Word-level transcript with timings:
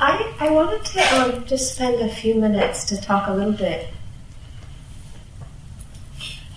I, 0.00 0.32
I 0.38 0.50
wanted 0.50 0.84
to 0.84 1.00
um, 1.16 1.46
just 1.46 1.74
spend 1.74 2.00
a 2.00 2.08
few 2.08 2.34
minutes 2.34 2.84
to 2.86 3.00
talk 3.00 3.28
a 3.28 3.32
little 3.32 3.52
bit, 3.52 3.88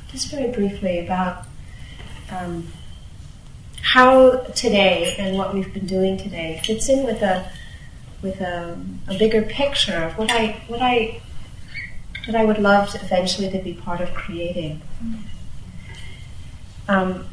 just 0.10 0.30
very 0.30 0.52
briefly, 0.52 1.00
about 1.00 1.46
um, 2.30 2.68
how 3.82 4.38
today 4.56 5.16
and 5.18 5.38
what 5.38 5.54
we've 5.54 5.74
been 5.74 5.88
doing 5.88 6.18
today 6.18 6.62
fits 6.64 6.88
in 6.88 7.04
with 7.04 7.22
a 7.22 7.52
with 8.22 8.40
a, 8.40 8.80
a 9.08 9.18
bigger 9.18 9.42
picture 9.42 10.04
of 10.04 10.18
what 10.18 10.32
I 10.32 10.62
what 10.68 10.82
I 10.82 11.22
what 12.26 12.36
I 12.36 12.46
would 12.46 12.60
love 12.60 12.90
to 12.92 13.02
eventually 13.02 13.50
to 13.50 13.58
be 13.60 13.74
part 13.74 14.02
of 14.02 14.14
creating. 14.14 14.82
Um, 16.88 17.28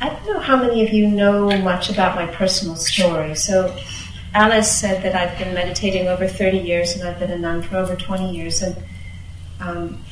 I 0.00 0.08
don't 0.08 0.26
know 0.26 0.40
how 0.40 0.56
many 0.56 0.84
of 0.84 0.92
you 0.92 1.06
know 1.06 1.56
much 1.58 1.88
about 1.90 2.16
my 2.16 2.26
personal 2.26 2.74
story. 2.74 3.36
So, 3.36 3.76
Alice 4.34 4.70
said 4.70 5.02
that 5.02 5.14
I've 5.14 5.38
been 5.38 5.54
meditating 5.54 6.08
over 6.08 6.26
30 6.26 6.58
years 6.58 6.94
and 6.94 7.06
I've 7.06 7.18
been 7.18 7.30
a 7.30 7.38
nun 7.38 7.62
for 7.62 7.76
over 7.76 7.94
20 7.94 8.34
years. 8.34 8.62
And 8.62 8.76
um, 9.60 10.02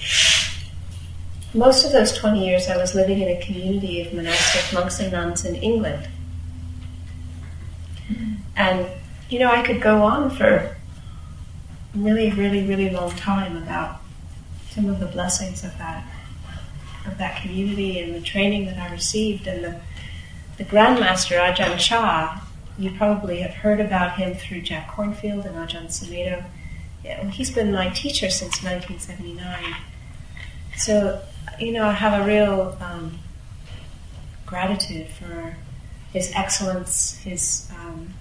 most 1.54 1.86
of 1.86 1.92
those 1.92 2.12
20 2.12 2.46
years 2.46 2.68
I 2.68 2.76
was 2.76 2.94
living 2.94 3.20
in 3.20 3.28
a 3.28 3.40
community 3.40 4.02
of 4.02 4.12
monastic 4.12 4.74
monks 4.74 5.00
and 5.00 5.10
nuns 5.10 5.44
in 5.44 5.56
England. 5.56 6.08
And, 8.56 8.86
you 9.30 9.38
know, 9.38 9.50
I 9.50 9.62
could 9.62 9.80
go 9.80 10.02
on 10.02 10.30
for 10.30 10.46
a 10.48 10.76
really, 11.94 12.30
really, 12.30 12.66
really 12.66 12.90
long 12.90 13.10
time 13.12 13.56
about 13.56 14.00
some 14.70 14.88
of 14.90 15.00
the 15.00 15.06
blessings 15.06 15.64
of 15.64 15.76
that 15.78 16.04
of 17.06 17.16
that 17.16 17.40
community 17.40 17.98
and 17.98 18.14
the 18.14 18.20
training 18.20 18.66
that 18.66 18.76
I 18.76 18.92
received 18.92 19.46
and 19.46 19.64
the 19.64 19.80
the 20.58 20.64
Grandmaster 20.64 21.40
Ajahn 21.40 21.78
Chah. 21.78 22.38
You 22.80 22.90
probably 22.92 23.42
have 23.42 23.50
heard 23.50 23.78
about 23.78 24.16
him 24.16 24.34
through 24.34 24.62
Jack 24.62 24.88
Kornfield 24.88 25.44
and 25.44 25.54
Ajahn 25.54 25.88
Sumedho. 25.88 26.42
Yeah, 27.04 27.28
he's 27.28 27.50
been 27.50 27.72
my 27.72 27.90
teacher 27.90 28.30
since 28.30 28.62
1979. 28.62 29.76
So, 30.78 31.20
you 31.58 31.72
know, 31.72 31.84
I 31.84 31.92
have 31.92 32.22
a 32.22 32.26
real 32.26 32.78
um, 32.80 33.18
gratitude 34.46 35.08
for 35.08 35.56
his 36.10 36.32
excellence, 36.34 37.18
his 37.18 37.70
um, 37.78 38.14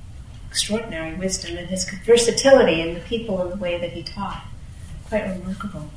extraordinary 0.49 1.15
wisdom, 1.15 1.57
and 1.57 1.69
his 1.69 1.89
versatility 1.89 2.81
in 2.81 2.95
the 2.95 2.99
people 2.99 3.41
and 3.41 3.53
the 3.53 3.57
way 3.63 3.79
that 3.79 3.93
he 3.93 4.03
taught. 4.03 4.43
Quite 5.07 5.23
remarkable. 5.23 5.89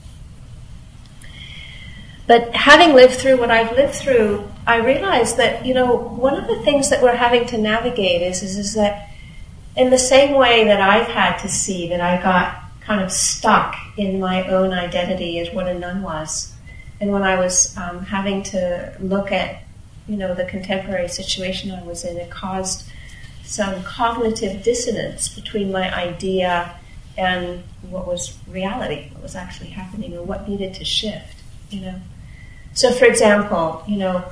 But 2.27 2.55
having 2.55 2.95
lived 2.95 3.15
through 3.15 3.39
what 3.39 3.51
I've 3.51 3.77
lived 3.77 3.95
through, 3.95 4.49
I 4.67 4.77
realized 4.77 5.37
that, 5.39 5.67
you 5.67 5.75
know, 5.75 5.97
one 5.97 6.37
of 6.37 6.47
the 6.47 6.63
things 6.63 6.91
that 6.91 7.03
we're 7.03 7.17
having 7.17 7.47
to 7.47 7.59
navigate 7.59 8.23
is, 8.23 8.43
is, 8.43 8.57
is 8.57 8.75
that 8.75 9.09
in 9.77 9.91
the 9.91 9.99
same 9.99 10.37
way 10.37 10.65
that 10.65 10.81
I've 10.81 11.09
had 11.09 11.39
to 11.39 11.49
see 11.49 11.89
that 11.89 12.01
I 12.01 12.23
got 12.23 12.63
kind 12.81 13.03
of 13.03 13.11
stuck 13.11 13.75
in 13.97 14.21
my 14.21 14.47
own 14.49 14.73
identity 14.73 15.39
as 15.41 15.51
what 15.53 15.67
a 15.67 15.75
nun 15.79 16.03
was, 16.03 16.53
and 17.01 17.11
when 17.11 17.23
I 17.23 17.39
was 17.39 17.77
um, 17.77 18.05
having 18.05 18.43
to 18.45 18.95
look 19.01 19.33
at, 19.33 19.63
you 20.07 20.17
know, 20.17 20.35
the 20.35 20.45
contemporary 20.45 21.09
situation 21.09 21.73
I 21.73 21.83
was 21.83 22.05
in, 22.05 22.17
it 22.17 22.31
caused 22.31 22.89
some 23.45 23.83
cognitive 23.83 24.63
dissonance 24.63 25.29
between 25.29 25.73
my 25.73 25.93
idea 25.95 26.75
and 27.19 27.65
what 27.91 28.07
was 28.07 28.39
reality, 28.49 29.11
what 29.13 29.23
was 29.23 29.35
actually 29.35 29.71
happening, 29.71 30.17
or 30.17 30.23
what 30.23 30.49
needed 30.49 30.75
to 30.75 30.85
shift, 30.85 31.43
you 31.71 31.81
know. 31.81 32.01
So, 32.75 32.93
for 32.93 33.05
example, 33.05 33.83
you 33.87 33.99
know, 33.99 34.25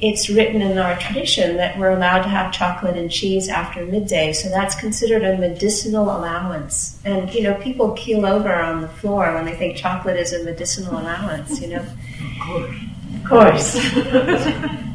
it's 0.00 0.28
written 0.28 0.60
in 0.60 0.76
our 0.78 0.98
tradition 0.98 1.56
that 1.56 1.78
we're 1.78 1.90
allowed 1.90 2.22
to 2.22 2.28
have 2.28 2.52
chocolate 2.52 2.96
and 2.96 3.10
cheese 3.10 3.48
after 3.48 3.84
midday, 3.84 4.32
so 4.32 4.48
that's 4.50 4.74
considered 4.74 5.22
a 5.22 5.38
medicinal 5.38 6.04
allowance. 6.04 7.00
And, 7.04 7.32
you 7.32 7.42
know, 7.42 7.54
people 7.54 7.92
keel 7.92 8.26
over 8.26 8.52
on 8.54 8.82
the 8.82 8.88
floor 8.88 9.34
when 9.34 9.46
they 9.46 9.54
think 9.54 9.76
chocolate 9.76 10.16
is 10.16 10.32
a 10.32 10.44
medicinal 10.44 10.98
allowance, 10.98 11.60
you 11.60 11.68
know. 11.68 11.80
Of 11.80 12.40
course. 12.42 12.76
Of 13.14 13.24
course. 13.24 13.72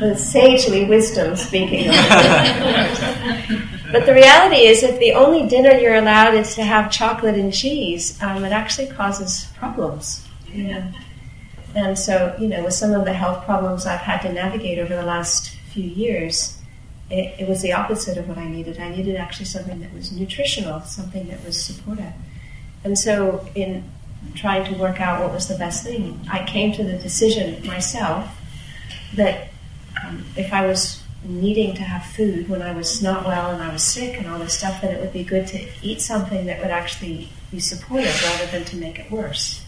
the 0.00 0.16
sagely 0.16 0.84
wisdom 0.84 1.36
speaking 1.36 1.88
of 1.88 1.94
But 3.92 4.06
the 4.06 4.14
reality 4.14 4.66
is, 4.66 4.82
if 4.82 4.98
the 5.00 5.12
only 5.12 5.48
dinner 5.48 5.72
you're 5.72 5.96
allowed 5.96 6.34
is 6.34 6.54
to 6.54 6.62
have 6.62 6.92
chocolate 6.92 7.34
and 7.34 7.52
cheese, 7.52 8.20
um, 8.22 8.44
it 8.44 8.52
actually 8.52 8.86
causes 8.86 9.46
problems. 9.56 10.24
You 10.52 10.68
know? 10.68 10.92
And 11.74 11.98
so, 11.98 12.34
you 12.38 12.48
know, 12.48 12.64
with 12.64 12.74
some 12.74 12.92
of 12.92 13.04
the 13.04 13.12
health 13.12 13.44
problems 13.44 13.86
I've 13.86 14.00
had 14.00 14.22
to 14.22 14.32
navigate 14.32 14.78
over 14.78 14.94
the 14.94 15.04
last 15.04 15.50
few 15.72 15.84
years, 15.84 16.58
it, 17.10 17.40
it, 17.40 17.48
was 17.48 17.62
the 17.62 17.72
opposite 17.72 18.16
of 18.18 18.28
what 18.28 18.38
I 18.38 18.48
needed. 18.48 18.78
I 18.78 18.88
needed 18.88 19.16
actually 19.16 19.46
something 19.46 19.80
that 19.80 19.92
was 19.92 20.12
nutritional, 20.12 20.80
something 20.82 21.28
that 21.28 21.44
was 21.44 21.62
supportive. 21.62 22.12
And 22.82 22.98
so, 22.98 23.46
in 23.54 23.90
trying 24.34 24.64
to 24.72 24.78
work 24.78 25.00
out 25.00 25.22
what 25.22 25.32
was 25.32 25.48
the 25.48 25.56
best 25.56 25.84
thing, 25.84 26.20
I 26.30 26.44
came 26.44 26.72
to 26.72 26.84
the 26.84 26.98
decision 26.98 27.66
myself 27.66 28.28
that 29.14 29.48
um, 30.04 30.24
if 30.36 30.52
I 30.52 30.66
was 30.66 31.02
needing 31.24 31.74
to 31.74 31.82
have 31.82 32.04
food 32.04 32.48
when 32.48 32.62
I 32.62 32.72
was 32.72 33.02
not 33.02 33.26
well 33.26 33.50
and 33.50 33.62
I 33.62 33.72
was 33.72 33.82
sick 33.82 34.16
and 34.16 34.26
all 34.26 34.38
this 34.38 34.56
stuff, 34.56 34.80
that 34.82 34.92
it 34.92 35.00
would 35.00 35.12
be 35.12 35.24
good 35.24 35.46
to 35.48 35.68
eat 35.82 36.00
something 36.00 36.46
that 36.46 36.60
would 36.60 36.70
actually 36.70 37.28
be 37.50 37.60
supportive 37.60 38.22
rather 38.24 38.46
than 38.46 38.64
to 38.66 38.76
make 38.76 38.98
it 38.98 39.10
worse. 39.10 39.64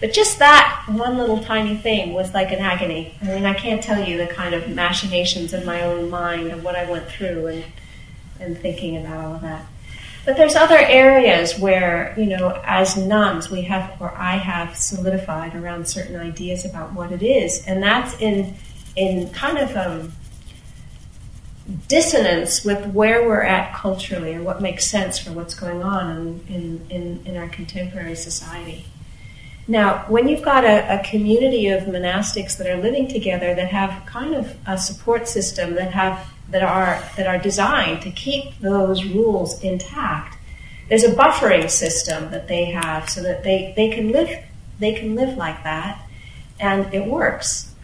But 0.00 0.12
just 0.12 0.38
that 0.40 0.84
one 0.88 1.16
little 1.16 1.42
tiny 1.42 1.76
thing 1.76 2.12
was 2.12 2.34
like 2.34 2.52
an 2.52 2.58
agony. 2.58 3.16
I 3.22 3.26
mean, 3.26 3.46
I 3.46 3.54
can't 3.54 3.82
tell 3.82 4.06
you 4.06 4.18
the 4.18 4.26
kind 4.26 4.54
of 4.54 4.68
machinations 4.68 5.54
in 5.54 5.64
my 5.64 5.82
own 5.82 6.10
mind 6.10 6.52
of 6.52 6.62
what 6.62 6.76
I 6.76 6.90
went 6.90 7.08
through 7.08 7.46
and, 7.46 7.64
and 8.38 8.58
thinking 8.58 8.98
about 8.98 9.24
all 9.24 9.34
of 9.36 9.40
that. 9.40 9.64
But 10.26 10.36
there's 10.36 10.56
other 10.56 10.76
areas 10.76 11.58
where, 11.58 12.12
you 12.18 12.26
know, 12.26 12.60
as 12.64 12.96
nuns, 12.96 13.48
we 13.48 13.62
have, 13.62 13.96
or 14.00 14.10
I 14.10 14.36
have 14.36 14.76
solidified 14.76 15.54
around 15.54 15.86
certain 15.88 16.16
ideas 16.16 16.64
about 16.64 16.92
what 16.92 17.12
it 17.12 17.22
is. 17.22 17.64
And 17.64 17.82
that's 17.82 18.20
in, 18.20 18.54
in 18.96 19.30
kind 19.30 19.56
of 19.56 19.76
um, 19.76 20.12
dissonance 21.88 22.64
with 22.64 22.86
where 22.92 23.26
we're 23.26 23.42
at 23.42 23.74
culturally 23.74 24.34
or 24.34 24.42
what 24.42 24.60
makes 24.60 24.86
sense 24.86 25.18
for 25.18 25.32
what's 25.32 25.54
going 25.54 25.82
on 25.82 26.10
in, 26.10 26.44
in, 26.48 26.86
in, 26.90 27.22
in 27.24 27.36
our 27.36 27.48
contemporary 27.48 28.16
society. 28.16 28.84
Now, 29.68 30.04
when 30.08 30.28
you've 30.28 30.42
got 30.42 30.64
a, 30.64 31.00
a, 31.00 31.02
community 31.02 31.68
of 31.68 31.84
monastics 31.84 32.56
that 32.58 32.68
are 32.68 32.80
living 32.80 33.08
together 33.08 33.52
that 33.54 33.68
have 33.68 34.06
kind 34.06 34.34
of 34.34 34.56
a 34.66 34.78
support 34.78 35.26
system 35.26 35.74
that 35.74 35.92
have 35.92 36.24
that 36.50 36.62
are 36.62 37.02
that 37.16 37.26
are 37.26 37.38
designed 37.38 38.02
to 38.02 38.10
keep 38.12 38.56
those 38.60 39.04
rules 39.04 39.60
intact, 39.62 40.38
there's 40.88 41.02
a 41.02 41.10
buffering 41.10 41.68
system 41.68 42.30
that 42.30 42.46
they 42.46 42.66
have 42.66 43.10
so 43.10 43.22
that 43.22 43.42
they, 43.42 43.72
they 43.74 43.90
can 43.90 44.12
live 44.12 44.30
they 44.78 44.92
can 44.92 45.16
live 45.16 45.36
like 45.36 45.64
that 45.64 46.00
and 46.60 46.92
it 46.94 47.04
works. 47.06 47.74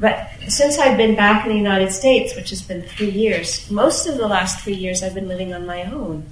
But 0.00 0.30
since 0.48 0.78
I've 0.78 0.96
been 0.96 1.14
back 1.14 1.44
in 1.44 1.52
the 1.52 1.58
United 1.58 1.92
States, 1.92 2.34
which 2.34 2.50
has 2.50 2.62
been 2.62 2.82
three 2.82 3.10
years, 3.10 3.70
most 3.70 4.06
of 4.06 4.16
the 4.16 4.26
last 4.26 4.62
three 4.64 4.74
years 4.74 5.02
I've 5.02 5.14
been 5.14 5.28
living 5.28 5.52
on 5.52 5.66
my 5.66 5.84
own 5.84 6.26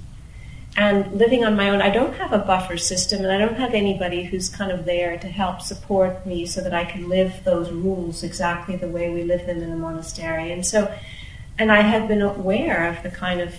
and 0.77 1.11
living 1.11 1.43
on 1.43 1.55
my 1.55 1.69
own, 1.69 1.81
I 1.81 1.89
don't 1.89 2.15
have 2.15 2.31
a 2.31 2.39
buffer 2.39 2.77
system 2.77 3.23
and 3.23 3.31
I 3.31 3.37
don't 3.37 3.57
have 3.57 3.73
anybody 3.73 4.23
who's 4.23 4.47
kind 4.47 4.71
of 4.71 4.85
there 4.85 5.17
to 5.17 5.27
help 5.27 5.61
support 5.61 6.25
me 6.25 6.45
so 6.45 6.61
that 6.61 6.73
I 6.73 6.85
can 6.85 7.09
live 7.09 7.43
those 7.43 7.69
rules 7.71 8.23
exactly 8.23 8.77
the 8.77 8.87
way 8.87 9.09
we 9.09 9.23
live 9.23 9.45
them 9.45 9.61
in 9.61 9.69
the 9.69 9.75
monastery. 9.75 10.51
And 10.51 10.65
so, 10.65 10.93
and 11.59 11.71
I 11.71 11.81
have 11.81 12.07
been 12.07 12.21
aware 12.21 12.87
of 12.87 13.03
the 13.03 13.11
kind 13.11 13.41
of 13.41 13.53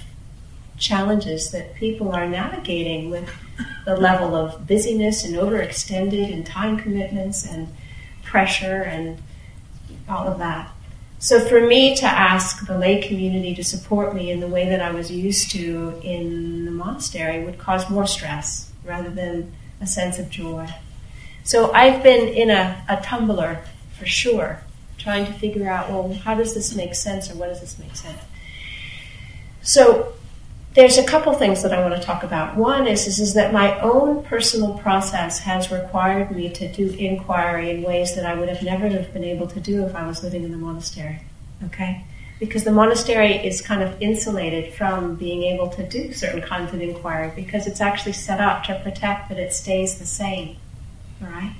challenges 0.79 1.51
that 1.51 1.75
people 1.75 2.13
are 2.13 2.27
navigating 2.27 3.11
with 3.11 3.31
the 3.85 3.95
level 3.95 4.35
of 4.35 4.67
busyness 4.67 5.23
and 5.23 5.35
overextended 5.37 6.33
and 6.33 6.47
time 6.47 6.79
commitments 6.79 7.47
and 7.47 7.69
pressure 8.23 8.83
and 8.83 9.23
all 10.09 10.27
of 10.27 10.39
that. 10.39 10.73
So 11.23 11.39
for 11.39 11.65
me 11.65 11.95
to 11.99 12.05
ask 12.05 12.67
the 12.67 12.77
lay 12.77 13.01
community 13.01 13.55
to 13.55 13.63
support 13.63 14.13
me 14.13 14.33
in 14.33 14.41
the 14.41 14.49
way 14.49 14.69
that 14.69 14.83
I 14.83 14.91
was 14.91 15.09
used 15.09 15.53
to 15.53 16.01
in 16.03 16.65
the 16.65 16.73
monastery 16.73 17.45
would 17.45 17.59
cause 17.59 17.89
more 17.89 18.09
stress 18.09 18.73
rather 18.85 19.09
than 19.09 19.55
a 19.81 19.87
sense 19.87 20.19
of 20.19 20.31
joy. 20.31 20.67
So 21.45 21.71
I've 21.73 22.03
been 22.03 22.27
in 22.27 22.51
a, 22.51 22.85
a 22.89 22.97
tumbler 23.03 23.63
for 23.97 24.05
sure, 24.05 24.65
trying 24.99 25.27
to 25.27 25.33
figure 25.33 25.69
out, 25.69 25.91
well, 25.91 26.13
how 26.13 26.35
does 26.35 26.55
this 26.55 26.75
make 26.75 26.97
sense 26.97 27.31
or 27.31 27.37
what 27.37 27.51
does 27.51 27.61
this 27.61 27.79
make 27.79 27.95
sense? 27.95 28.19
So 29.63 30.15
there's 30.75 30.97
a 30.97 31.05
couple 31.05 31.33
things 31.35 31.63
that 31.63 31.73
I 31.73 31.87
want 31.87 32.01
to 32.01 32.07
talk 32.07 32.23
about. 32.23 32.57
One 32.57 32.87
is, 32.87 33.07
is, 33.07 33.19
is, 33.19 33.35
that 33.35 33.53
my 33.53 33.79
own 33.81 34.25
personal 34.25 34.79
process 34.79 35.39
has 35.41 35.71
required 35.71 36.31
me 36.31 36.49
to 36.51 36.73
do 36.73 36.89
inquiry 36.91 37.71
in 37.71 37.83
ways 37.83 38.15
that 38.15 38.25
I 38.25 38.35
would 38.35 38.49
have 38.49 38.63
never 38.63 38.89
have 38.89 39.13
been 39.13 39.25
able 39.25 39.47
to 39.49 39.61
do 39.61 39.85
if 39.85 39.95
I 39.95 40.07
was 40.07 40.23
living 40.23 40.45
in 40.45 40.51
the 40.51 40.57
monastery. 40.57 41.21
Okay? 41.65 42.05
Because 42.41 42.65
the 42.65 42.73
monastery 42.73 43.35
is 43.35 43.61
kind 43.61 43.83
of 43.83 44.01
insulated 44.01 44.73
from 44.73 45.17
being 45.17 45.43
able 45.43 45.69
to 45.71 45.87
do 45.87 46.13
certain 46.13 46.41
kinds 46.41 46.73
of 46.73 46.81
inquiry 46.81 47.31
because 47.37 47.67
it's 47.67 47.81
actually 47.81 48.15
set 48.15 48.41
up 48.41 48.65
to 48.65 48.81
protect 48.83 49.29
that 49.29 49.39
it 49.39 49.53
stays 49.53 49.99
the 49.99 50.07
same. 50.07 50.57
All 51.21 51.29
right? 51.29 51.55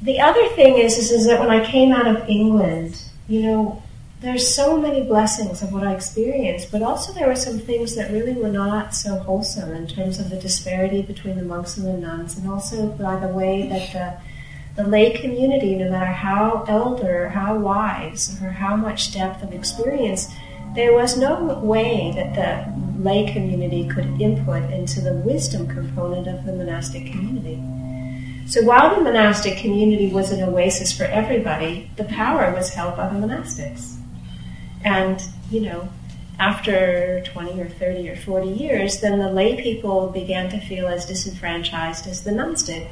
The 0.00 0.20
other 0.20 0.48
thing 0.48 0.78
is, 0.78 0.96
is, 0.96 1.10
is 1.10 1.26
that 1.26 1.38
when 1.38 1.50
I 1.50 1.64
came 1.64 1.92
out 1.92 2.06
of 2.06 2.28
England, 2.28 3.02
you 3.28 3.42
know, 3.42 3.82
there's 4.20 4.54
so 4.54 4.80
many 4.80 5.02
blessings 5.02 5.62
of 5.62 5.72
what 5.72 5.86
I 5.86 5.92
experienced, 5.94 6.72
but 6.72 6.82
also 6.82 7.12
there 7.12 7.28
were 7.28 7.36
some 7.36 7.58
things 7.58 7.94
that 7.96 8.10
really 8.10 8.32
were 8.32 8.48
not 8.48 8.94
so 8.94 9.18
wholesome 9.18 9.72
in 9.72 9.86
terms 9.86 10.18
of 10.18 10.30
the 10.30 10.38
disparity 10.38 11.02
between 11.02 11.36
the 11.36 11.42
monks 11.42 11.76
and 11.76 11.86
the 11.86 11.92
nuns, 11.92 12.38
and 12.38 12.48
also 12.48 12.88
by 12.88 13.16
the 13.20 13.28
way 13.28 13.68
that 13.68 13.92
the, 14.74 14.82
the 14.82 14.88
lay 14.88 15.10
community, 15.10 15.74
no 15.76 15.90
matter 15.90 16.06
how 16.06 16.64
elder, 16.66 17.28
how 17.28 17.58
wise, 17.58 18.40
or 18.42 18.50
how 18.50 18.74
much 18.74 19.12
depth 19.12 19.42
of 19.42 19.52
experience, 19.52 20.28
there 20.74 20.94
was 20.94 21.18
no 21.18 21.58
way 21.58 22.12
that 22.14 22.34
the 22.34 23.02
lay 23.02 23.30
community 23.30 23.86
could 23.86 24.20
input 24.20 24.70
into 24.72 25.02
the 25.02 25.12
wisdom 25.12 25.68
component 25.68 26.26
of 26.26 26.46
the 26.46 26.52
monastic 26.52 27.06
community. 27.06 27.62
So 28.48 28.62
while 28.62 28.94
the 28.94 29.02
monastic 29.02 29.58
community 29.58 30.08
was 30.08 30.30
an 30.30 30.42
oasis 30.42 30.96
for 30.96 31.04
everybody, 31.04 31.90
the 31.96 32.04
power 32.04 32.54
was 32.54 32.72
held 32.72 32.96
by 32.96 33.08
the 33.08 33.18
monastics. 33.18 33.95
And, 34.86 35.20
you 35.50 35.62
know, 35.62 35.88
after 36.38 37.20
20 37.24 37.60
or 37.60 37.68
30 37.68 38.08
or 38.08 38.16
40 38.16 38.48
years, 38.48 39.00
then 39.00 39.18
the 39.18 39.30
lay 39.30 39.60
people 39.60 40.10
began 40.10 40.48
to 40.50 40.60
feel 40.60 40.86
as 40.86 41.06
disenfranchised 41.06 42.06
as 42.06 42.22
the 42.22 42.30
nuns 42.30 42.62
did 42.62 42.88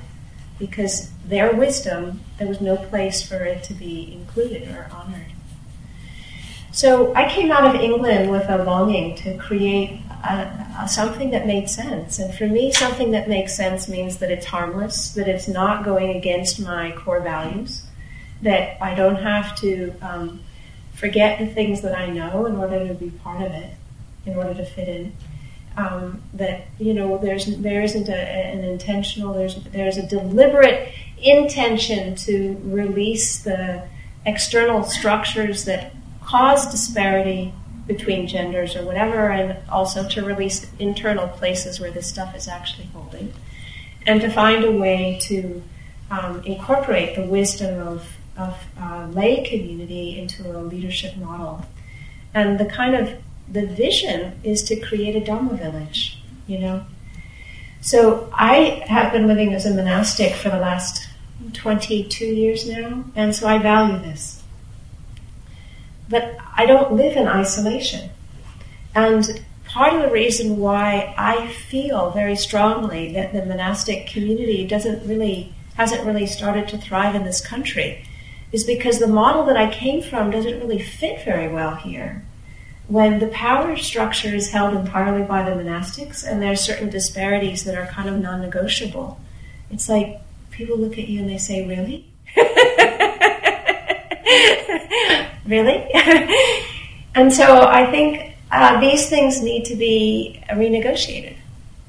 because 0.59 1.13
their 1.25 1.55
wisdom, 1.55 2.21
there 2.39 2.49
was 2.49 2.61
no 2.61 2.77
place 2.77 3.23
for 3.23 3.45
it 3.45 3.63
to 3.65 3.75
be 3.75 4.13
included 4.13 4.69
or 4.69 4.89
honored. 4.93 5.33
So 6.73 7.15
I 7.15 7.29
came 7.29 7.53
out 7.53 7.73
of 7.73 7.81
England 7.81 8.33
with 8.33 8.49
a 8.49 8.65
longing 8.65 9.15
to 9.19 9.37
create 9.39 10.01
a, 10.11 10.67
a, 10.81 10.89
something 10.89 11.31
that 11.31 11.47
made 11.47 11.71
sense. 11.71 12.19
And 12.19 12.35
for 12.35 12.49
me, 12.49 12.73
something 12.73 13.13
that 13.13 13.29
makes 13.29 13.55
sense 13.55 13.89
means 13.89 14.19
that 14.19 14.33
it's 14.33 14.47
harmless, 14.47 15.11
that 15.15 15.29
it's 15.29 15.47
not 15.47 15.85
going 15.85 16.17
against 16.17 16.59
my 16.59 16.91
core 16.91 17.21
values, 17.21 17.85
that 18.43 18.83
I 18.83 18.97
don't 18.97 19.23
have 19.23 19.55
to 19.61 19.95
um, 20.03 20.41
forget 20.95 21.39
the 21.39 21.47
things 21.47 21.83
that 21.83 21.97
I 21.97 22.07
know 22.07 22.47
in 22.47 22.57
order 22.57 22.87
to 22.87 22.95
be 22.95 23.11
part 23.11 23.43
of 23.43 23.53
it, 23.53 23.75
in 24.27 24.37
order 24.37 24.55
to 24.55 24.65
fit 24.65 24.89
in. 24.89 25.13
Um, 25.77 26.23
that 26.35 26.67
you 26.79 26.95
know, 26.95 27.19
there's 27.19 27.47
there 27.59 27.83
isn't 27.83 28.09
a, 28.09 28.17
an 28.17 28.63
intentional. 28.63 29.35
There's 29.35 29.57
there's 29.65 29.97
a 29.97 30.07
deliberate 30.07 30.93
intention 31.19 32.15
to 32.17 32.61
release 32.63 33.43
the 33.43 33.83
external 34.25 34.85
structures 34.85 35.65
that 35.65 35.93
cause 36.23 36.71
disparity 36.71 37.53
between 37.87 38.27
genders 38.27 38.77
or 38.77 38.85
whatever, 38.85 39.31
and 39.31 39.59
also 39.69 40.09
to 40.09 40.25
release 40.25 40.67
internal 40.79 41.29
places 41.29 41.81
where 41.81 41.91
this 41.91 42.07
stuff 42.07 42.37
is 42.37 42.47
actually 42.47 42.87
holding, 42.87 43.33
and 44.07 44.21
to 44.21 44.31
find 44.31 44.65
a 44.65 44.71
way 44.71 45.19
to 45.23 45.61
um, 46.11 46.41
incorporate 46.45 47.17
the 47.17 47.23
wisdom 47.23 47.87
of 47.87 48.14
of 48.37 48.57
uh, 48.79 49.07
lay 49.13 49.45
community 49.45 50.19
into 50.19 50.57
a 50.57 50.61
leadership 50.61 51.17
model. 51.17 51.65
And 52.33 52.59
the 52.59 52.67
kind 52.67 52.95
of 52.95 53.15
the 53.49 53.67
vision 53.67 54.41
is 54.43 54.63
to 54.65 54.77
create 54.77 55.15
a 55.17 55.21
Dhamma 55.21 55.59
village, 55.59 56.23
you 56.47 56.59
know. 56.59 56.85
So 57.81 58.31
I 58.33 58.83
have 58.87 59.13
been 59.13 59.27
living 59.27 59.53
as 59.53 59.67
a 59.67 59.75
monastic 59.75 60.35
for 60.35 60.49
the 60.49 60.59
last 60.59 61.07
22 61.53 62.25
years 62.25 62.69
now, 62.69 63.05
and 63.15 63.35
so 63.35 63.47
I 63.47 63.59
value 63.59 63.99
this. 63.99 64.43
But 66.09 66.37
I 66.57 66.67
don't 66.67 66.95
live 66.95 67.17
in 67.17 67.29
isolation. 67.29 68.11
And 68.95 69.45
part 69.67 69.93
of 69.93 70.03
the 70.03 70.11
reason 70.11 70.59
why 70.59 71.15
I 71.19 71.49
feel 71.49 72.11
very 72.11 72.37
strongly 72.37 73.13
that 73.13 73.33
the 73.33 73.45
monastic 73.45 74.07
community 74.07 74.67
doesn't 74.67 75.07
really 75.07 75.53
hasn't 75.75 76.07
really 76.07 76.27
started 76.27 76.69
to 76.69 76.79
thrive 76.79 77.17
in 77.17 77.25
this 77.25 77.45
country 77.45 78.07
is 78.55 78.63
because 78.63 79.01
the 79.01 79.09
model 79.09 79.45
that 79.47 79.57
I 79.57 79.69
came 79.69 80.01
from 80.01 80.31
doesn't 80.31 80.61
really 80.61 80.81
fit 80.81 81.25
very 81.25 81.49
well 81.49 81.75
here. 81.75 82.25
When 82.87 83.19
the 83.19 83.27
power 83.27 83.77
structure 83.77 84.33
is 84.33 84.53
held 84.53 84.75
entirely 84.75 85.25
by 85.25 85.43
the 85.43 85.57
monastics 85.57 86.25
and 86.25 86.41
there's 86.41 86.61
certain 86.61 86.89
disparities 86.89 87.65
that 87.65 87.75
are 87.75 87.87
kind 87.87 88.09
of 88.09 88.21
non 88.21 88.43
negotiable, 88.43 89.19
it's 89.73 89.89
like 89.89 90.21
people 90.53 90.79
look 90.79 90.99
at 90.99 91.09
you 91.09 91.19
and 91.19 91.29
they 91.29 91.39
say, 91.39 91.67
Really? 91.67 92.07
really? 95.47 95.91
and 97.17 97.33
so 97.33 97.67
I 97.67 97.91
think 97.91 98.37
uh, 98.53 98.79
these 98.81 99.09
things 99.09 99.43
need 99.43 99.65
to 99.65 99.75
be 99.75 100.41
renegotiated. 100.51 101.35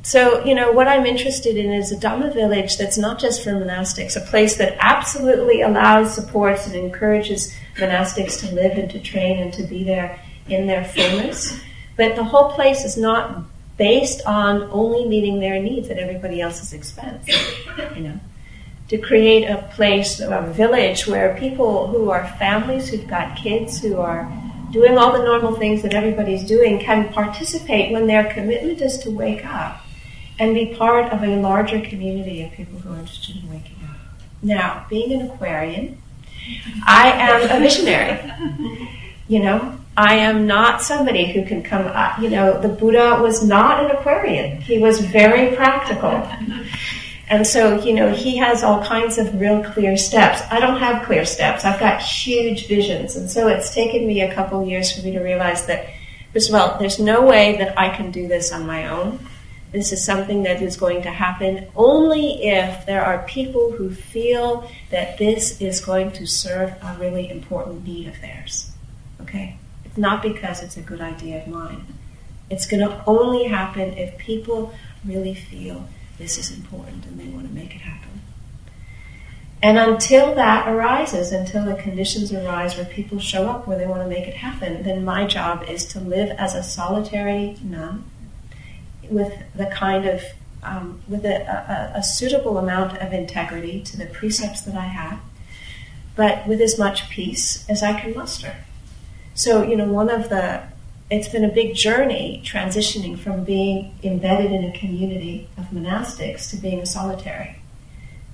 So, 0.05 0.45
you 0.45 0.53
know, 0.53 0.71
what 0.71 0.87
I'm 0.87 1.07
interested 1.07 1.57
in 1.57 1.73
is 1.73 1.91
a 1.91 1.95
Dhamma 1.95 2.31
village 2.31 2.77
that's 2.77 2.95
not 2.95 3.17
just 3.17 3.43
for 3.43 3.49
monastics, 3.49 4.15
a 4.15 4.19
place 4.19 4.55
that 4.57 4.77
absolutely 4.79 5.61
allows, 5.61 6.13
supports, 6.13 6.67
and 6.67 6.75
encourages 6.75 7.51
monastics 7.77 8.39
to 8.41 8.53
live 8.53 8.77
and 8.77 8.87
to 8.91 8.99
train 8.99 9.39
and 9.39 9.51
to 9.53 9.63
be 9.63 9.83
there 9.83 10.19
in 10.47 10.67
their 10.67 10.85
fullness. 10.85 11.59
But 11.97 12.15
the 12.15 12.23
whole 12.23 12.51
place 12.51 12.85
is 12.85 12.97
not 12.97 13.45
based 13.77 14.21
on 14.27 14.69
only 14.69 15.05
meeting 15.05 15.39
their 15.39 15.59
needs 15.59 15.89
at 15.89 15.97
everybody 15.97 16.39
else's 16.39 16.71
expense. 16.71 17.27
You 17.95 18.01
know, 18.03 18.19
to 18.89 18.99
create 18.99 19.49
a 19.49 19.67
place, 19.73 20.19
a 20.19 20.43
village 20.55 21.07
where 21.07 21.35
people 21.39 21.87
who 21.87 22.11
are 22.11 22.27
families, 22.37 22.89
who've 22.89 23.07
got 23.07 23.35
kids, 23.35 23.81
who 23.81 23.97
are 23.97 24.31
doing 24.71 24.99
all 24.99 25.13
the 25.13 25.23
normal 25.23 25.55
things 25.55 25.81
that 25.81 25.95
everybody's 25.95 26.43
doing, 26.43 26.77
can 26.77 27.11
participate 27.11 27.91
when 27.91 28.05
their 28.05 28.31
commitment 28.31 28.81
is 28.81 28.99
to 28.99 29.09
wake 29.09 29.43
up 29.43 29.81
and 30.39 30.53
be 30.53 30.75
part 30.75 31.11
of 31.11 31.23
a 31.23 31.35
larger 31.37 31.81
community 31.81 32.43
of 32.43 32.51
people 32.51 32.79
who 32.79 32.93
are 32.93 32.99
interested 32.99 33.37
in 33.37 33.49
waking 33.49 33.77
up. 33.89 33.97
Now, 34.41 34.85
being 34.89 35.13
an 35.13 35.29
Aquarian, 35.29 36.01
I 36.85 37.11
am 37.11 37.57
a 37.57 37.59
missionary. 37.59 38.19
You 39.27 39.39
know, 39.39 39.77
I 39.97 40.17
am 40.17 40.45
not 40.45 40.81
somebody 40.81 41.31
who 41.31 41.45
can 41.45 41.63
come 41.63 41.87
up. 41.87 42.19
You 42.19 42.29
know, 42.29 42.59
the 42.59 42.67
Buddha 42.67 43.19
was 43.21 43.43
not 43.43 43.83
an 43.83 43.91
Aquarian. 43.91 44.61
He 44.61 44.77
was 44.77 44.99
very 44.99 45.55
practical. 45.55 46.27
And 47.27 47.47
so, 47.47 47.81
you 47.81 47.93
know, 47.93 48.13
he 48.13 48.37
has 48.37 48.61
all 48.61 48.83
kinds 48.83 49.17
of 49.17 49.39
real 49.39 49.63
clear 49.63 49.97
steps. 49.97 50.41
I 50.51 50.59
don't 50.59 50.77
have 50.77 51.05
clear 51.05 51.25
steps. 51.25 51.65
I've 51.65 51.79
got 51.79 51.99
huge 52.01 52.67
visions. 52.67 53.15
And 53.15 53.31
so 53.31 53.47
it's 53.47 53.73
taken 53.73 54.05
me 54.05 54.21
a 54.21 54.31
couple 54.31 54.63
years 54.67 54.91
for 54.91 55.01
me 55.03 55.11
to 55.13 55.21
realize 55.21 55.65
that, 55.65 55.87
first 56.33 56.49
of 56.49 56.55
all, 56.55 56.77
there's 56.77 56.99
no 56.99 57.23
way 57.25 57.57
that 57.57 57.79
I 57.79 57.89
can 57.89 58.11
do 58.11 58.27
this 58.27 58.51
on 58.51 58.67
my 58.67 58.89
own. 58.89 59.25
This 59.71 59.91
is 59.91 60.03
something 60.03 60.43
that 60.43 60.61
is 60.61 60.77
going 60.77 61.01
to 61.01 61.09
happen 61.09 61.67
only 61.75 62.43
if 62.43 62.85
there 62.85 63.03
are 63.03 63.23
people 63.23 63.71
who 63.71 63.93
feel 63.93 64.69
that 64.89 65.17
this 65.17 65.59
is 65.59 65.83
going 65.83 66.11
to 66.13 66.25
serve 66.25 66.71
a 66.81 66.95
really 66.99 67.29
important 67.29 67.83
need 67.83 68.07
of 68.07 68.21
theirs. 68.21 68.71
Okay? 69.21 69.57
It's 69.83 69.97
not 69.97 70.21
because 70.21 70.63
it's 70.63 70.77
a 70.77 70.81
good 70.81 71.01
idea 71.01 71.41
of 71.41 71.47
mine. 71.47 71.85
It's 72.49 72.67
going 72.67 72.87
to 72.87 73.03
only 73.05 73.45
happen 73.45 73.97
if 73.97 74.17
people 74.17 74.73
really 75.03 75.33
feel 75.33 75.87
this 76.17 76.37
is 76.37 76.51
important 76.51 77.05
and 77.05 77.19
they 77.19 77.27
want 77.27 77.47
to 77.47 77.53
make 77.53 77.75
it 77.75 77.81
happen. 77.81 78.21
And 79.61 79.77
until 79.77 80.35
that 80.35 80.67
arises, 80.67 81.31
until 81.31 81.65
the 81.65 81.73
conditions 81.73 82.31
arise 82.31 82.77
where 82.77 82.85
people 82.85 83.19
show 83.19 83.49
up 83.49 83.67
where 83.67 83.77
they 83.77 83.87
want 83.87 84.03
to 84.03 84.07
make 84.07 84.27
it 84.27 84.35
happen, 84.35 84.83
then 84.83 85.03
my 85.03 85.25
job 85.25 85.63
is 85.67 85.85
to 85.87 85.99
live 85.99 86.29
as 86.37 86.53
a 86.53 86.61
solitary 86.61 87.57
nun 87.63 88.03
with 89.09 89.33
the 89.55 89.65
kind 89.67 90.05
of 90.05 90.21
um, 90.63 91.01
with 91.07 91.25
a, 91.25 91.93
a, 91.93 91.99
a, 91.99 92.03
suitable 92.03 92.57
amount 92.57 92.97
of 92.97 93.13
integrity 93.13 93.81
to 93.83 93.97
the 93.97 94.07
precepts 94.07 94.61
that 94.61 94.75
I 94.75 94.85
have, 94.85 95.19
but 96.15 96.47
with 96.47 96.59
as 96.59 96.79
much 96.79 97.07
peace 97.09 97.69
as 97.69 97.83
I 97.83 97.99
can 97.99 98.15
muster. 98.15 98.55
So, 99.35 99.63
you 99.63 99.75
know, 99.75 99.85
one 99.85 100.09
of 100.09 100.29
the, 100.29 100.63
it's 101.11 101.27
been 101.27 101.43
a 101.43 101.49
big 101.49 101.75
journey 101.75 102.41
transitioning 102.43 103.17
from 103.19 103.43
being 103.43 103.95
embedded 104.01 104.51
in 104.51 104.63
a 104.63 104.77
community 104.77 105.49
of 105.57 105.65
monastics 105.65 106.49
to 106.49 106.57
being 106.57 106.79
a 106.79 106.85
solitary. 106.85 107.57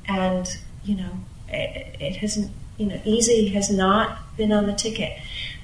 And, 0.05 0.47
you 0.85 0.95
know, 0.95 1.11
it, 1.49 1.97
it 1.99 2.15
hasn't, 2.17 2.51
you 2.81 2.87
know, 2.87 3.01
easy 3.05 3.49
has 3.49 3.69
not 3.69 4.17
been 4.35 4.51
on 4.51 4.65
the 4.65 4.73
ticket 4.73 5.19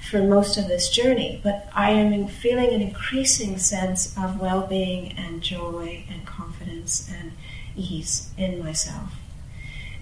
for 0.07 0.21
most 0.21 0.55
of 0.55 0.67
this 0.67 0.87
journey, 0.87 1.41
but 1.43 1.67
I 1.73 1.89
am 1.89 2.27
feeling 2.27 2.71
an 2.73 2.81
increasing 2.81 3.57
sense 3.57 4.15
of 4.15 4.39
well 4.39 4.67
being 4.67 5.13
and 5.13 5.41
joy 5.41 6.05
and 6.09 6.25
confidence 6.27 7.09
and 7.11 7.31
ease 7.75 8.29
in 8.37 8.63
myself. 8.63 9.13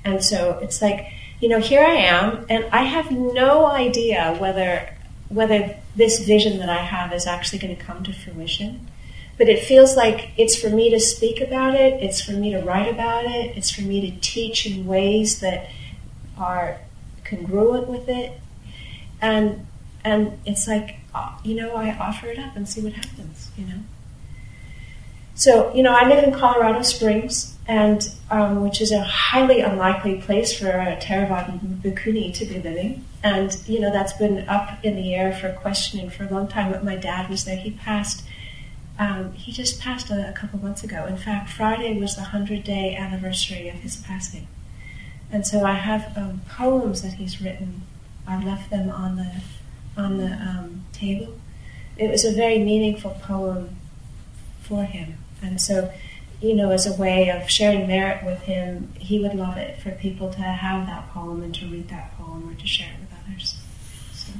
And 0.03 0.21
so 0.21 0.59
it's 0.61 0.81
like, 0.81 1.07
you 1.39 1.47
know, 1.47 1.59
here 1.59 1.81
I 1.81 1.95
am, 1.95 2.45
and 2.49 2.65
I 2.65 2.83
have 2.83 3.11
no 3.11 3.65
idea 3.65 4.35
whether 4.37 4.89
whether 5.29 5.77
this 5.95 6.19
vision 6.19 6.59
that 6.59 6.69
I 6.69 6.83
have 6.83 7.13
is 7.13 7.25
actually 7.25 7.59
going 7.59 7.75
to 7.75 7.81
come 7.81 8.03
to 8.03 8.13
fruition. 8.13 8.87
But 9.37 9.49
it 9.49 9.63
feels 9.63 9.95
like 9.95 10.31
it's 10.37 10.55
for 10.55 10.69
me 10.69 10.89
to 10.91 10.99
speak 10.99 11.41
about 11.41 11.75
it, 11.75 12.03
it's 12.03 12.21
for 12.21 12.33
me 12.33 12.51
to 12.51 12.61
write 12.61 12.89
about 12.89 13.25
it, 13.25 13.57
it's 13.57 13.71
for 13.71 13.81
me 13.81 14.11
to 14.11 14.19
teach 14.19 14.65
in 14.65 14.85
ways 14.85 15.39
that 15.39 15.69
are 16.37 16.79
congruent 17.25 17.87
with 17.87 18.07
it. 18.07 18.39
And 19.21 19.65
and 20.03 20.37
it's 20.45 20.67
like, 20.67 20.97
uh, 21.15 21.35
you 21.43 21.55
know, 21.55 21.75
I 21.75 21.97
offer 21.97 22.27
it 22.27 22.37
up 22.37 22.55
and 22.55 22.69
see 22.69 22.81
what 22.81 22.93
happens, 22.93 23.49
you 23.57 23.65
know. 23.65 23.79
So, 25.33 25.73
you 25.73 25.83
know, 25.83 25.93
I 25.93 26.07
live 26.07 26.23
in 26.23 26.31
Colorado 26.31 26.81
Springs, 26.83 27.57
and 27.67 28.07
um, 28.31 28.61
which 28.61 28.79
is 28.79 28.91
a 28.91 29.03
highly 29.03 29.59
unlikely 29.59 30.21
place 30.21 30.57
for 30.57 30.69
a 30.69 30.95
Theravada 31.01 31.59
bhikkhuni 31.81 32.33
to 32.35 32.45
be 32.45 32.61
living. 32.61 33.03
And, 33.21 33.57
you 33.67 33.79
know, 33.79 33.91
that's 33.91 34.13
been 34.13 34.47
up 34.47 34.77
in 34.85 34.95
the 34.95 35.13
air 35.13 35.33
for 35.33 35.51
questioning 35.51 36.09
for 36.09 36.23
a 36.23 36.29
long 36.29 36.47
time. 36.47 36.71
But 36.71 36.85
my 36.85 36.95
dad 36.95 37.29
was 37.29 37.43
there. 37.43 37.57
He 37.57 37.71
passed, 37.71 38.23
um, 38.97 39.33
he 39.33 39.51
just 39.51 39.81
passed 39.81 40.09
a, 40.09 40.29
a 40.29 40.33
couple 40.33 40.59
months 40.59 40.83
ago. 40.83 41.05
In 41.05 41.17
fact, 41.17 41.49
Friday 41.49 41.99
was 41.99 42.15
the 42.15 42.21
100 42.21 42.63
day 42.63 42.95
anniversary 42.95 43.67
of 43.67 43.75
his 43.75 43.97
passing. 43.97 44.47
And 45.31 45.45
so 45.45 45.63
I 45.63 45.73
have 45.73 46.17
um, 46.17 46.41
poems 46.49 47.01
that 47.01 47.13
he's 47.13 47.41
written. 47.41 47.83
I 48.27 48.43
left 48.43 48.69
them 48.69 48.89
on 48.89 49.17
the, 49.17 49.31
on 49.97 50.17
the 50.17 50.31
um, 50.31 50.85
table. 50.93 51.35
It 51.97 52.09
was 52.09 52.25
a 52.25 52.31
very 52.31 52.59
meaningful 52.59 53.11
poem 53.21 53.77
for 54.61 54.83
him. 54.83 55.17
And 55.41 55.61
so, 55.61 55.91
you 56.41 56.55
know, 56.55 56.71
as 56.71 56.85
a 56.85 56.93
way 56.93 57.29
of 57.29 57.49
sharing 57.49 57.87
merit 57.87 58.25
with 58.25 58.41
him, 58.41 58.91
he 58.97 59.19
would 59.19 59.33
love 59.33 59.57
it 59.57 59.79
for 59.79 59.91
people 59.91 60.31
to 60.33 60.41
have 60.41 60.87
that 60.87 61.09
poem 61.11 61.43
and 61.43 61.53
to 61.55 61.67
read 61.67 61.89
that 61.89 62.17
poem 62.17 62.49
or 62.49 62.55
to 62.55 62.67
share 62.67 62.89
it 62.89 62.99
with 62.99 63.09
others. 63.23 63.55
So, 64.13 64.31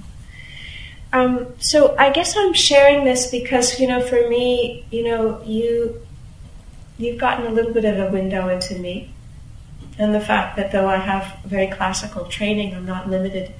um, 1.14 1.48
so 1.60 1.96
I 1.98 2.12
guess 2.12 2.36
I'm 2.38 2.54
sharing 2.54 3.06
this 3.06 3.32
because, 3.32 3.80
you 3.80 3.88
know, 3.88 4.02
for 4.02 4.28
me, 4.30 4.86
you 4.92 5.04
know, 5.04 5.42
you 5.44 6.02
you've 6.98 7.18
gotten 7.18 7.46
a 7.46 7.50
little 7.50 7.74
bit 7.74 7.86
of 7.86 7.98
a 8.00 8.12
window 8.12 8.48
into 8.50 8.78
me. 8.80 9.14
And 9.98 10.14
the 10.14 10.20
fact 10.20 10.58
that 10.58 10.72
though 10.72 10.88
I 10.88 10.98
have 10.98 11.40
very 11.46 11.68
classical 11.68 12.26
training, 12.26 12.74
I'm 12.74 12.86
not 12.86 13.10
limited 13.10 13.54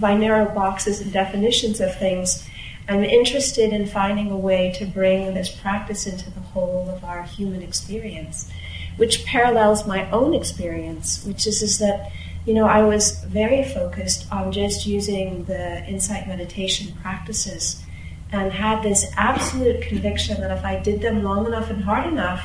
by 0.00 0.14
narrow 0.14 0.52
boxes 0.52 1.00
and 1.00 1.12
definitions 1.12 1.80
of 1.80 1.96
things. 1.96 2.48
I'm 2.88 3.04
interested 3.04 3.72
in 3.72 3.86
finding 3.86 4.30
a 4.30 4.36
way 4.36 4.72
to 4.78 4.84
bring 4.84 5.34
this 5.34 5.48
practice 5.48 6.06
into 6.06 6.30
the 6.30 6.40
whole 6.40 6.90
of 6.90 7.04
our 7.04 7.22
human 7.22 7.62
experience, 7.62 8.50
which 8.96 9.24
parallels 9.24 9.86
my 9.86 10.10
own 10.10 10.34
experience, 10.34 11.24
which 11.24 11.46
is, 11.46 11.62
is 11.62 11.78
that, 11.78 12.10
you 12.44 12.54
know, 12.54 12.66
I 12.66 12.82
was 12.82 13.22
very 13.24 13.62
focused 13.62 14.30
on 14.32 14.50
just 14.50 14.86
using 14.86 15.44
the 15.44 15.84
insight 15.86 16.26
meditation 16.26 16.92
practices 17.00 17.80
and 18.32 18.52
had 18.52 18.82
this 18.82 19.06
absolute 19.16 19.82
conviction 19.82 20.40
that 20.40 20.50
if 20.50 20.64
I 20.64 20.80
did 20.80 21.00
them 21.00 21.22
long 21.22 21.46
enough 21.46 21.70
and 21.70 21.84
hard 21.84 22.06
enough, 22.12 22.42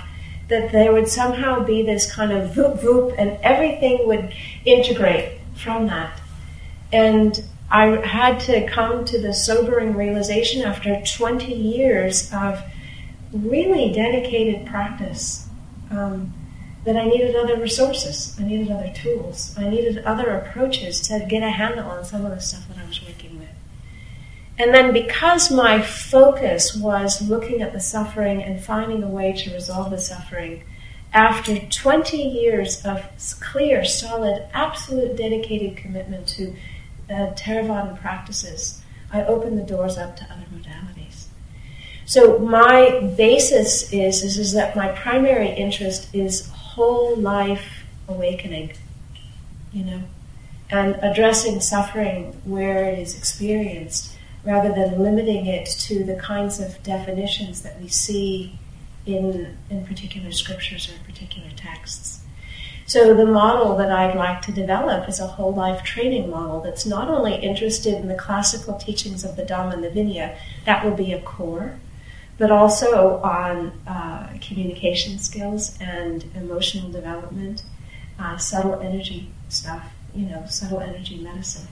that 0.48 0.72
there 0.72 0.94
would 0.94 1.08
somehow 1.08 1.63
be 1.63 1.82
this 1.82 2.12
kind 2.12 2.32
of 2.32 2.51
voop 2.51 2.80
voop 2.80 3.13
and 3.18 3.38
everything 3.44 4.08
would 4.08 4.34
integrate 4.66 5.39
from 5.56 5.88
that. 5.88 6.20
And 6.92 7.44
I 7.70 7.86
had 8.06 8.39
to 8.42 8.66
come 8.68 9.04
to 9.06 9.22
the 9.22 9.34
sobering 9.34 9.96
realization 9.96 10.63
after 10.63 11.01
20 11.01 11.54
years 11.54 12.32
of 12.34 12.63
really 13.34 13.92
dedicated 13.92 14.66
practice 14.66 15.48
um, 15.92 16.34
that 16.86 16.96
I 16.96 17.04
needed 17.04 17.36
other 17.36 17.58
resources, 17.58 18.38
I 18.39 18.44
needed 18.44 18.72
other 18.72 18.94
tools, 18.94 19.54
I 19.58 19.68
needed 19.70 19.98
other 20.06 20.30
approaches 20.30 21.01
to 21.01 21.25
get 21.27 21.44
a 21.44 21.50
handle 21.50 21.89
on 21.89 22.06
some 22.06 22.25
of 22.25 22.32
the 22.32 22.39
stuff 22.39 22.66
that 22.70 22.77
I 22.77 22.88
was 22.88 23.06
working 23.06 23.39
with. 23.39 23.50
And 24.60 24.74
then 24.74 24.92
because 24.92 25.52
my 25.52 25.82
focus 25.82 26.76
was 26.76 27.22
looking 27.22 27.62
at 27.62 27.74
the 27.74 27.80
suffering 27.80 28.42
and 28.42 28.64
finding 28.64 29.04
a 29.04 29.08
way 29.08 29.34
to 29.34 29.54
resolve 29.54 29.92
the 29.92 30.00
suffering, 30.00 30.64
after 31.14 31.60
20 31.60 32.18
years 32.18 32.84
of 32.84 33.06
clear, 33.40 33.86
solid, 33.86 34.48
absolute 34.54 35.16
dedicated 35.16 35.78
commitment 35.78 36.28
to 36.30 36.56
uh, 37.10 37.34
Theravada 37.34 38.00
practices, 38.00 38.82
I 39.14 39.24
opened 39.24 39.58
the 39.58 39.64
doors 39.64 39.98
up 39.98 40.18
to 40.18 40.24
other 40.24 40.46
modalities. 40.54 41.26
So 42.06 42.40
my 42.40 43.14
basis 43.16 43.94
is, 43.94 44.24
is, 44.24 44.38
is 44.38 44.54
that 44.54 44.76
my 44.76 44.90
primary 44.90 45.50
interest 45.50 46.14
is 46.14 46.50
whole 46.50 47.16
life 47.16 47.86
awakening, 48.08 48.74
you 49.72 49.84
know, 49.84 50.02
and 50.70 50.96
addressing 51.02 51.62
suffering 51.62 52.40
where 52.44 52.86
it 52.86 53.00
is 53.00 53.18
experienced 53.18 54.17
rather 54.48 54.74
than 54.74 55.04
limiting 55.04 55.46
it 55.46 55.66
to 55.66 56.06
the 56.06 56.16
kinds 56.16 56.62
of 56.62 56.82
definitions 56.82 57.63
that 57.63 57.80
we 57.82 57.89
see 57.89 58.58
in, 59.06 59.58
in 59.70 59.86
particular 59.86 60.32
scriptures 60.32 60.89
or 60.89 61.04
particular 61.06 61.50
texts. 61.58 62.24
So 62.86 63.13
the 63.13 63.25
model 63.25 63.75
that 63.75 63.92
I'd 63.92 64.16
like 64.16 64.42
to 64.44 64.54
develop 64.54 65.10
is 65.10 65.20
a 65.20 65.27
whole 65.27 65.54
life 65.54 65.84
training 65.84 66.30
model 66.30 66.62
that's 66.62 66.86
not 66.86 67.10
only 67.10 67.36
interested 67.36 67.96
in 67.96 68.08
the 68.08 68.16
classical 68.16 68.75
teachings 68.75 69.25
of 69.25 69.36
the 69.36 69.44
Dhamma 69.44 69.74
and 69.74 69.84
the 69.84 69.89
Vinaya, 69.89 70.38
that 70.63 70.86
will 70.86 70.96
be 70.96 71.12
a 71.12 71.22
core, 71.22 71.77
but 72.38 72.50
also 72.50 73.18
on 73.18 73.74
uh, 73.86 74.30
communication 74.39 75.20
skills 75.20 75.77
and 75.82 76.24
emotional 76.34 76.89
development, 76.89 77.63
uh, 78.18 78.38
subtle 78.38 78.80
energy 78.80 79.30
stuff, 79.50 79.92
you 80.16 80.25
know, 80.25 80.46
subtle 80.48 80.80
energy 80.80 81.18
medicine, 81.18 81.68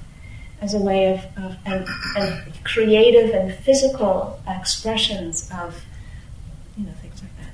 as 0.62 0.74
a 0.74 0.80
way 0.80 1.14
of, 1.14 1.44
of 1.44 1.58
and, 1.66 1.88
and 2.18 2.64
creative 2.64 3.32
and 3.32 3.54
physical 3.54 4.40
expressions 4.48 5.50
of 5.52 5.84
you 6.78 6.86
know 6.86 6.94
things 7.02 7.22
like 7.22 7.38
that. 7.38 7.52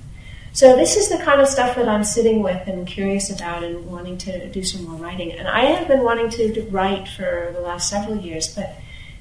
so 0.53 0.75
this 0.75 0.96
is 0.96 1.10
the 1.10 1.17
kind 1.17 1.41
of 1.41 1.48
stuff 1.48 1.75
that 1.75 1.88
I'm 1.88 2.03
sitting 2.03 2.41
with 2.41 2.67
and 2.67 2.88
curious 2.88 3.29
about 3.29 3.63
and 3.63 3.86
wanting 3.86 4.17
to 4.20 4.50
do 4.50 4.63
some 4.63 4.86
more 4.86 5.00
writing. 5.00 5.31
And 5.31 5.48
I 5.48 5.65
have 5.65 5.88
been 5.88 6.03
wanting 6.03 6.29
to 6.31 6.67
write 6.72 7.08
for 7.08 7.51
the 7.53 7.62
last 7.62 7.89
several 7.89 8.17
years, 8.17 8.53
but 8.53 8.75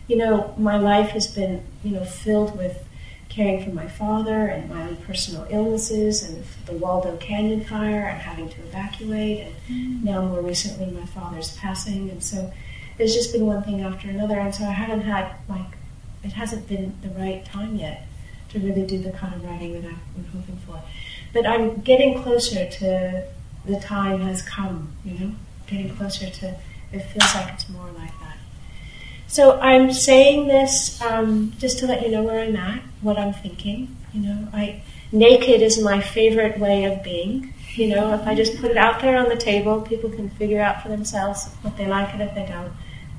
you 0.09 0.17
know, 0.17 0.55
my 0.59 0.77
life 0.77 1.11
has 1.11 1.29
been, 1.29 1.65
you 1.85 1.93
know, 1.93 2.05
filled 2.05 2.59
with 2.59 2.85
caring 3.31 3.65
for 3.65 3.71
my 3.71 3.87
father 3.87 4.47
and 4.47 4.69
my 4.69 4.83
own 4.83 4.97
personal 4.97 5.47
illnesses 5.51 6.23
and 6.29 6.45
the 6.67 6.73
Waldo 6.73 7.17
Canyon 7.19 7.65
fire 7.65 8.09
and 8.09 8.21
having 8.21 8.49
to 8.49 8.61
evacuate 8.63 9.47
and 9.47 9.55
mm. 9.69 10.03
now 10.03 10.21
more 10.21 10.43
recently 10.43 10.87
my 10.91 11.07
father's 11.07 11.57
passing 11.57 12.11
and 12.11 12.23
so 12.23 12.53
there's 13.01 13.15
just 13.15 13.33
been 13.33 13.47
one 13.47 13.63
thing 13.63 13.81
after 13.81 14.11
another 14.11 14.39
and 14.39 14.55
so 14.55 14.65
I 14.65 14.73
haven't 14.73 15.01
had 15.01 15.33
like 15.49 15.79
it 16.23 16.33
hasn't 16.33 16.69
been 16.69 16.93
the 17.01 17.09
right 17.09 17.43
time 17.47 17.77
yet 17.77 18.07
to 18.51 18.59
really 18.59 18.85
do 18.85 18.99
the 18.99 19.11
kind 19.13 19.35
of 19.35 19.43
writing 19.45 19.73
that 19.73 19.85
I've 19.91 20.15
been 20.15 20.25
hoping 20.33 20.59
for. 20.67 20.83
But 21.33 21.47
I'm 21.47 21.81
getting 21.81 22.23
closer 22.23 22.69
to 22.69 23.27
the 23.65 23.81
time 23.81 24.21
has 24.21 24.43
come, 24.43 24.93
you 25.03 25.19
know, 25.19 25.33
getting 25.67 25.97
closer 25.97 26.29
to, 26.29 26.57
it 26.93 27.01
feels 27.01 27.35
like 27.35 27.55
it's 27.55 27.69
more 27.69 27.89
like 27.93 28.19
that. 28.21 28.37
So 29.29 29.61
I'm 29.61 29.93
saying 29.93 30.49
this 30.49 31.01
um, 31.01 31.53
just 31.59 31.79
to 31.79 31.87
let 31.87 32.03
you 32.03 32.11
know 32.11 32.23
where 32.23 32.41
I'm 32.41 32.57
at, 32.57 32.83
what 33.01 33.17
I'm 33.17 33.33
thinking. 33.33 33.97
You 34.13 34.21
know, 34.23 34.49
I 34.53 34.83
naked 35.13 35.63
is 35.63 35.81
my 35.81 36.01
favorite 36.01 36.59
way 36.59 36.85
of 36.85 37.03
being. 37.05 37.55
You 37.75 37.89
know, 37.89 38.13
if 38.13 38.27
I 38.27 38.35
just 38.35 38.59
put 38.61 38.73
it 38.73 38.77
out 38.77 39.01
there 39.01 39.17
on 39.17 39.29
the 39.29 39.37
table, 39.37 39.81
people 39.81 40.11
can 40.11 40.29
figure 40.31 40.61
out 40.61 40.83
for 40.83 40.89
themselves 40.89 41.47
what 41.63 41.77
they 41.77 41.87
like 41.87 42.13
and 42.13 42.21
if 42.21 42.35
they 42.35 42.45
don't. 42.45 42.73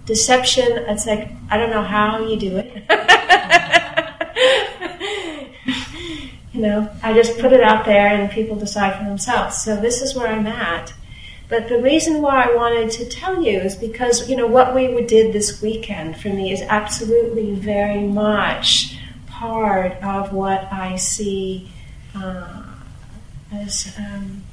Deception, 0.05 0.65
it's 0.87 1.05
like 1.05 1.29
I 1.49 1.57
don't 1.57 1.69
know 1.69 1.83
how 1.83 2.25
you 2.25 2.37
do 2.37 2.57
it. 2.57 2.83
You 6.53 6.61
know, 6.61 6.89
I 7.01 7.13
just 7.13 7.39
put 7.39 7.53
it 7.53 7.61
out 7.61 7.85
there 7.85 8.07
and 8.07 8.29
people 8.29 8.55
decide 8.57 8.97
for 8.97 9.05
themselves. 9.05 9.63
So 9.63 9.77
this 9.77 10.01
is 10.01 10.15
where 10.15 10.27
I'm 10.27 10.47
at. 10.47 10.93
But 11.47 11.69
the 11.69 11.81
reason 11.81 12.21
why 12.21 12.43
I 12.43 12.55
wanted 12.55 12.91
to 12.91 13.05
tell 13.05 13.41
you 13.41 13.59
is 13.59 13.75
because, 13.75 14.29
you 14.29 14.35
know, 14.35 14.47
what 14.47 14.75
we 14.75 15.01
did 15.05 15.33
this 15.33 15.61
weekend 15.61 16.19
for 16.19 16.29
me 16.29 16.51
is 16.51 16.61
absolutely 16.61 17.55
very 17.55 18.03
much 18.03 18.97
part 19.27 19.93
of 20.03 20.33
what 20.33 20.71
I 20.71 20.97
see 20.97 21.71
uh, 22.15 22.63
as 23.53 23.93
um, 23.97 24.43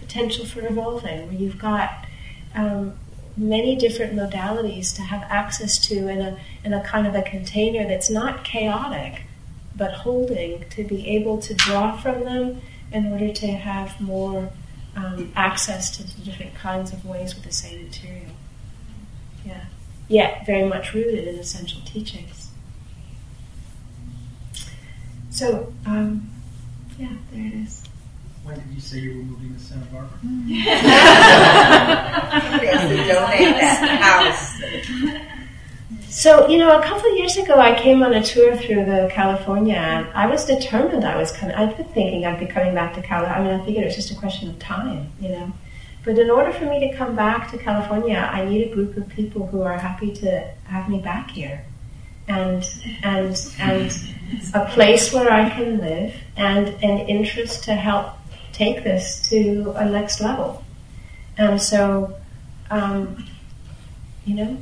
potential 0.00 0.46
for 0.46 0.66
evolving, 0.66 1.26
where 1.26 1.34
you've 1.34 1.58
got 1.58 2.06
um, 2.54 2.94
many 3.36 3.76
different 3.76 4.14
modalities 4.14 4.94
to 4.96 5.02
have 5.02 5.22
access 5.30 5.78
to 5.78 6.08
in 6.08 6.20
a, 6.20 6.38
in 6.64 6.72
a 6.72 6.84
kind 6.84 7.06
of 7.06 7.14
a 7.14 7.22
container 7.22 7.88
that's 7.88 8.10
not 8.10 8.44
chaotic 8.44 9.22
but 9.74 9.92
holding 9.92 10.64
to 10.70 10.84
be 10.84 11.08
able 11.08 11.38
to 11.38 11.54
draw 11.54 11.96
from 11.96 12.24
them 12.24 12.60
in 12.92 13.06
order 13.06 13.32
to 13.32 13.46
have 13.46 14.00
more 14.00 14.50
um, 14.96 15.32
access 15.34 15.96
to 15.96 16.22
different 16.22 16.54
kinds 16.54 16.92
of 16.92 17.04
ways 17.06 17.34
with 17.34 17.44
the 17.44 17.52
same 17.52 17.84
material. 17.84 18.32
Yeah. 19.44 19.64
Yet 20.08 20.44
very 20.44 20.68
much 20.68 20.92
rooted 20.92 21.26
in 21.26 21.36
essential 21.36 21.80
teachings. 21.84 22.50
So, 25.30 25.72
um, 25.86 26.30
yeah, 26.98 27.16
there 27.32 27.46
it 27.46 27.54
is. 27.54 27.84
When 28.44 28.56
did 28.56 28.64
you 28.74 28.80
say 28.80 28.98
you 28.98 29.16
were 29.18 29.22
moving 29.24 29.54
to 29.54 29.60
Santa 29.60 29.86
Barbara? 29.86 30.18
So, 36.08 36.46
you 36.48 36.58
know, 36.58 36.78
a 36.78 36.82
couple 36.82 37.10
of 37.10 37.16
years 37.16 37.36
ago, 37.38 37.58
I 37.58 37.74
came 37.80 38.02
on 38.02 38.12
a 38.12 38.22
tour 38.22 38.54
through 38.56 38.84
the 38.84 39.08
California, 39.10 39.76
and 39.76 40.06
I 40.14 40.26
was 40.26 40.44
determined 40.44 41.04
I 41.04 41.16
was 41.16 41.32
coming. 41.32 41.54
I've 41.54 41.74
been 41.76 41.86
thinking 41.86 42.26
I'd 42.26 42.38
be 42.38 42.46
coming 42.46 42.74
back 42.74 42.92
to 42.94 43.02
California. 43.02 43.38
I 43.38 43.42
mean, 43.52 43.60
I 43.60 43.64
figured 43.64 43.84
it 43.84 43.86
was 43.86 43.96
just 43.96 44.10
a 44.10 44.14
question 44.16 44.50
of 44.50 44.58
time, 44.58 45.10
you 45.20 45.30
know. 45.30 45.52
But 46.04 46.18
in 46.18 46.28
order 46.30 46.52
for 46.52 46.66
me 46.66 46.80
to 46.80 46.96
come 46.96 47.16
back 47.16 47.50
to 47.52 47.58
California, 47.58 48.18
I 48.18 48.44
need 48.44 48.70
a 48.70 48.74
group 48.74 48.96
of 48.96 49.08
people 49.08 49.46
who 49.46 49.62
are 49.62 49.78
happy 49.78 50.12
to 50.16 50.44
have 50.64 50.88
me 50.88 50.98
back 51.00 51.30
here. 51.30 51.64
and 52.28 52.62
and 53.02 53.36
and 53.58 53.90
a 54.54 54.66
place 54.66 55.12
where 55.12 55.30
I 55.32 55.48
can 55.50 55.78
live 55.78 56.14
and 56.36 56.68
an 56.68 56.98
interest 57.08 57.64
to 57.64 57.74
help 57.74 58.06
take 58.52 58.84
this 58.84 59.20
to 59.30 59.72
a 59.76 59.84
next 59.84 60.20
level. 60.20 60.64
And 61.36 61.60
so, 61.60 62.16
um, 62.70 63.26
you 64.24 64.34
know, 64.34 64.56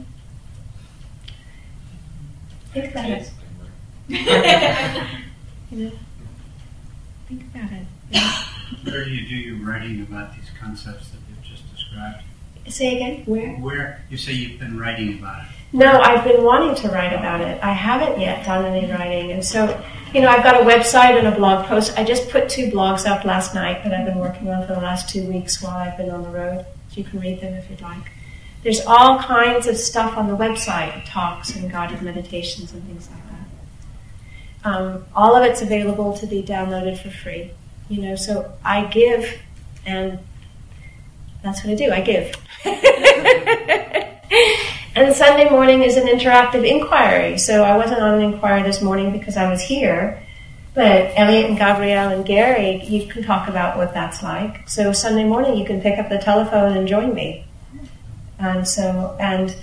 think 2.72 2.92
about 2.92 3.10
it. 3.10 3.30
you 4.08 5.84
know, 5.84 5.92
think 7.28 7.42
about 7.54 7.72
it. 7.72 7.86
Yeah. 8.10 8.32
Where 8.84 9.04
do 9.04 9.10
you 9.10 9.28
do 9.28 9.34
your 9.34 9.66
writing 9.66 10.02
about 10.02 10.34
these 10.34 10.50
concepts 10.60 11.10
that 11.10 11.18
you've 11.28 11.42
just 11.42 11.70
described? 11.74 12.22
Say 12.68 12.96
again, 12.96 13.24
where? 13.26 13.52
Where 13.56 14.04
you 14.10 14.16
say 14.16 14.32
you've 14.32 14.60
been 14.60 14.78
writing 14.78 15.18
about 15.18 15.42
it? 15.42 15.59
No, 15.72 16.00
I've 16.00 16.24
been 16.24 16.42
wanting 16.42 16.74
to 16.76 16.88
write 16.88 17.12
about 17.12 17.40
it. 17.40 17.62
I 17.62 17.72
haven't 17.72 18.20
yet 18.20 18.44
done 18.44 18.64
any 18.64 18.90
writing, 18.90 19.30
and 19.30 19.44
so 19.44 19.80
you 20.12 20.20
know, 20.20 20.28
I've 20.28 20.42
got 20.42 20.60
a 20.60 20.64
website 20.64 21.16
and 21.16 21.28
a 21.28 21.30
blog 21.30 21.66
post. 21.66 21.96
I 21.96 22.02
just 22.02 22.30
put 22.30 22.48
two 22.48 22.66
blogs 22.66 23.06
up 23.06 23.24
last 23.24 23.54
night 23.54 23.84
that 23.84 23.94
I've 23.94 24.06
been 24.06 24.18
working 24.18 24.48
on 24.48 24.66
for 24.66 24.74
the 24.74 24.80
last 24.80 25.08
two 25.08 25.22
weeks 25.24 25.62
while 25.62 25.76
I've 25.76 25.96
been 25.96 26.10
on 26.10 26.22
the 26.22 26.30
road. 26.30 26.66
You 26.92 27.04
can 27.04 27.20
read 27.20 27.40
them 27.40 27.54
if 27.54 27.70
you'd 27.70 27.80
like. 27.80 28.10
There's 28.64 28.80
all 28.80 29.20
kinds 29.20 29.68
of 29.68 29.76
stuff 29.76 30.16
on 30.16 30.26
the 30.26 30.36
website, 30.36 31.04
talks 31.06 31.54
and 31.54 31.70
guided 31.70 32.02
meditations 32.02 32.72
and 32.72 32.82
things 32.84 33.08
like 33.08 33.22
that. 33.30 34.68
Um, 34.68 35.06
all 35.14 35.36
of 35.36 35.44
it's 35.44 35.62
available 35.62 36.16
to 36.18 36.26
be 36.26 36.42
downloaded 36.42 36.98
for 36.98 37.10
free. 37.10 37.52
You 37.88 38.02
know, 38.02 38.16
so 38.16 38.52
I 38.64 38.86
give, 38.86 39.40
and 39.86 40.18
that's 41.42 41.64
what 41.64 41.72
I 41.72 41.76
do. 41.76 41.90
I 41.92 42.00
give. 42.00 42.34
and 45.00 45.16
Sunday 45.16 45.48
morning 45.48 45.82
is 45.82 45.96
an 45.96 46.06
interactive 46.06 46.68
inquiry. 46.68 47.38
So 47.38 47.64
I 47.64 47.76
wasn't 47.76 48.00
on 48.00 48.20
an 48.20 48.20
inquiry 48.20 48.62
this 48.62 48.82
morning 48.82 49.12
because 49.12 49.36
I 49.36 49.50
was 49.50 49.62
here. 49.62 50.22
But 50.74 51.12
Elliot 51.16 51.46
and 51.48 51.58
Gabrielle 51.58 52.10
and 52.10 52.24
Gary, 52.24 52.84
you 52.84 53.06
can 53.06 53.22
talk 53.22 53.48
about 53.48 53.78
what 53.78 53.94
that's 53.94 54.22
like. 54.22 54.68
So 54.68 54.92
Sunday 54.92 55.24
morning, 55.24 55.56
you 55.56 55.64
can 55.64 55.80
pick 55.80 55.98
up 55.98 56.10
the 56.10 56.18
telephone 56.18 56.76
and 56.76 56.86
join 56.86 57.14
me. 57.14 57.46
And 58.38 58.68
so, 58.68 59.16
and 59.18 59.56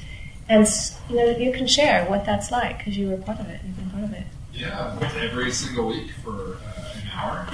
and 0.50 0.68
you 1.10 1.16
know, 1.16 1.30
you 1.38 1.54
can 1.54 1.68
share 1.68 2.06
what 2.06 2.26
that's 2.26 2.52
like 2.52 2.80
because 2.80 2.98
you 2.98 3.10
were 3.10 3.18
part 3.18 3.40
of 3.40 3.48
it. 3.48 3.62
You've 3.64 3.78
been 3.78 3.90
part 3.92 4.04
of 4.04 4.14
it. 4.14 4.26
Yeah, 4.54 4.98
every 5.18 5.52
single 5.52 5.88
week 5.88 6.12
for 6.24 6.56
uh, 6.56 6.94
an 6.96 7.10
hour, 7.14 7.48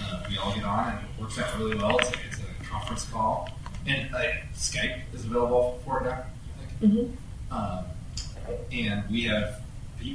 uh, 0.00 0.24
we 0.28 0.38
all 0.38 0.54
get 0.54 0.64
on, 0.64 0.92
and 0.92 0.98
it 1.04 1.20
works 1.20 1.38
out 1.38 1.56
really 1.58 1.76
well. 1.76 1.98
It's 1.98 2.10
a, 2.10 2.14
it's 2.28 2.38
a 2.38 2.64
conference 2.64 3.04
call, 3.06 3.50
and 3.86 4.14
uh, 4.14 4.22
Skype 4.54 5.00
is 5.12 5.24
available 5.24 5.80
for 5.84 6.00
it 6.00 6.04
now. 6.04 6.10
I 6.22 6.66
think. 6.66 6.92
Mm-hmm. 6.92 7.23
Um, 7.54 7.84
and 8.72 9.04
we 9.10 9.24
have 9.24 9.60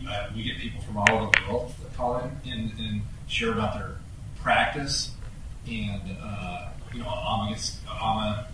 uh, 0.07 0.29
we 0.35 0.43
get 0.43 0.57
people 0.57 0.81
from 0.81 0.97
all 0.97 1.11
over 1.11 1.31
the 1.31 1.51
world 1.51 1.73
that 1.81 1.95
call 1.95 2.17
in 2.19 2.51
and, 2.51 2.71
and 2.77 3.01
share 3.27 3.51
about 3.53 3.73
their 3.73 3.95
practice. 4.41 5.11
And 5.67 6.01
uh, 6.21 6.69
you 6.93 6.99
know, 6.99 7.09
Amma 7.09 7.49
gets 7.49 7.79
Amma 7.89 8.47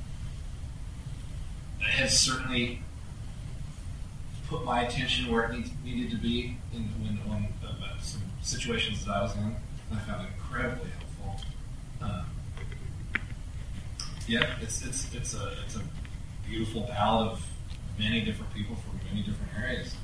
has 1.80 2.20
certainly 2.20 2.82
put 4.48 4.64
my 4.64 4.84
attention 4.84 5.32
where 5.32 5.44
it 5.46 5.54
needs, 5.54 5.72
needed 5.84 6.12
to 6.12 6.18
be 6.18 6.58
in 6.74 6.84
when, 7.02 7.18
when 7.30 7.48
uh, 7.68 8.00
some 8.02 8.22
situations 8.42 9.06
that 9.06 9.16
I 9.16 9.22
was 9.24 9.36
in. 9.36 9.56
I 9.92 10.00
found 10.00 10.26
it 10.26 10.30
incredibly 10.38 10.90
helpful. 10.90 11.46
Um, 12.02 12.26
yeah, 14.28 14.56
it's 14.62 14.86
it's 14.86 15.14
it's 15.14 15.34
a 15.36 15.54
it's 15.66 15.76
a 15.76 15.82
beautiful 16.48 16.82
ballad 16.82 17.32
of 17.32 17.46
many 17.98 18.22
different 18.22 18.54
people 18.54 18.76
from 18.76 19.00
many 19.10 19.22
different 19.26 19.52
areas. 19.58 19.96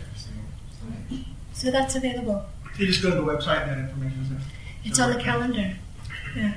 Every 0.00 0.18
single 0.18 0.44
Sunday. 0.80 1.24
So 1.52 1.70
that's 1.70 1.94
available. 1.94 2.44
You 2.78 2.86
just 2.86 3.02
go 3.02 3.10
to 3.10 3.16
the 3.16 3.22
website 3.22 3.62
and 3.62 3.70
that 3.70 3.78
information 3.78 4.22
is 4.22 4.28
there. 4.30 4.38
It's 4.84 4.98
on 4.98 5.12
the 5.12 5.20
calendar. 5.20 5.76
Yeah. 6.36 6.54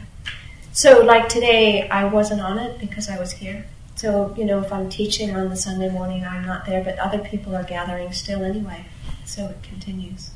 So, 0.73 1.01
like 1.01 1.29
today, 1.29 1.87
I 1.89 2.05
wasn't 2.05 2.41
on 2.41 2.57
it 2.59 2.79
because 2.79 3.09
I 3.09 3.19
was 3.19 3.31
here. 3.31 3.65
So, 3.95 4.33
you 4.37 4.45
know, 4.45 4.59
if 4.61 4.71
I'm 4.71 4.89
teaching 4.89 5.35
on 5.35 5.49
the 5.49 5.55
Sunday 5.55 5.89
morning, 5.89 6.23
I'm 6.25 6.45
not 6.45 6.65
there, 6.65 6.83
but 6.83 6.99
other 6.99 7.17
people 7.19 7.55
are 7.55 7.63
gathering 7.63 8.11
still 8.13 8.43
anyway. 8.43 8.85
So 9.25 9.45
it 9.47 9.63
continues. 9.63 10.31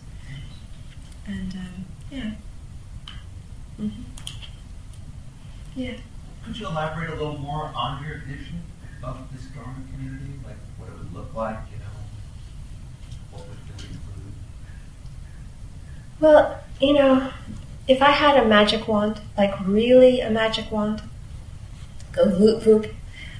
And, 1.27 1.53
um, 1.53 1.85
yeah. 2.11 2.31
hmm 3.77 3.89
Yeah. 5.75 5.93
Could 6.45 6.57
you 6.57 6.67
elaborate 6.67 7.09
a 7.09 7.13
little 7.13 7.37
more 7.37 7.71
on 7.75 8.03
your 8.03 8.19
vision 8.19 8.63
of 9.03 9.17
this 9.33 9.45
garment 9.47 9.91
community? 9.93 10.33
Like 10.45 10.57
what 10.77 10.89
it 10.89 10.97
would 10.97 11.13
look 11.13 11.33
like, 11.33 11.57
you 11.71 11.77
know? 11.77 11.85
What 13.31 13.47
would 13.47 13.57
it 13.57 13.83
include? 13.85 14.33
Well, 16.19 16.59
you 16.79 16.93
know, 16.93 17.31
if 17.87 18.01
I 18.01 18.11
had 18.11 18.37
a 18.37 18.47
magic 18.47 18.87
wand, 18.87 19.21
like 19.37 19.53
really 19.65 20.21
a 20.21 20.29
magic 20.29 20.71
wand, 20.71 21.01
go 22.11 22.25
voop 22.25 22.61
voop, 22.63 22.93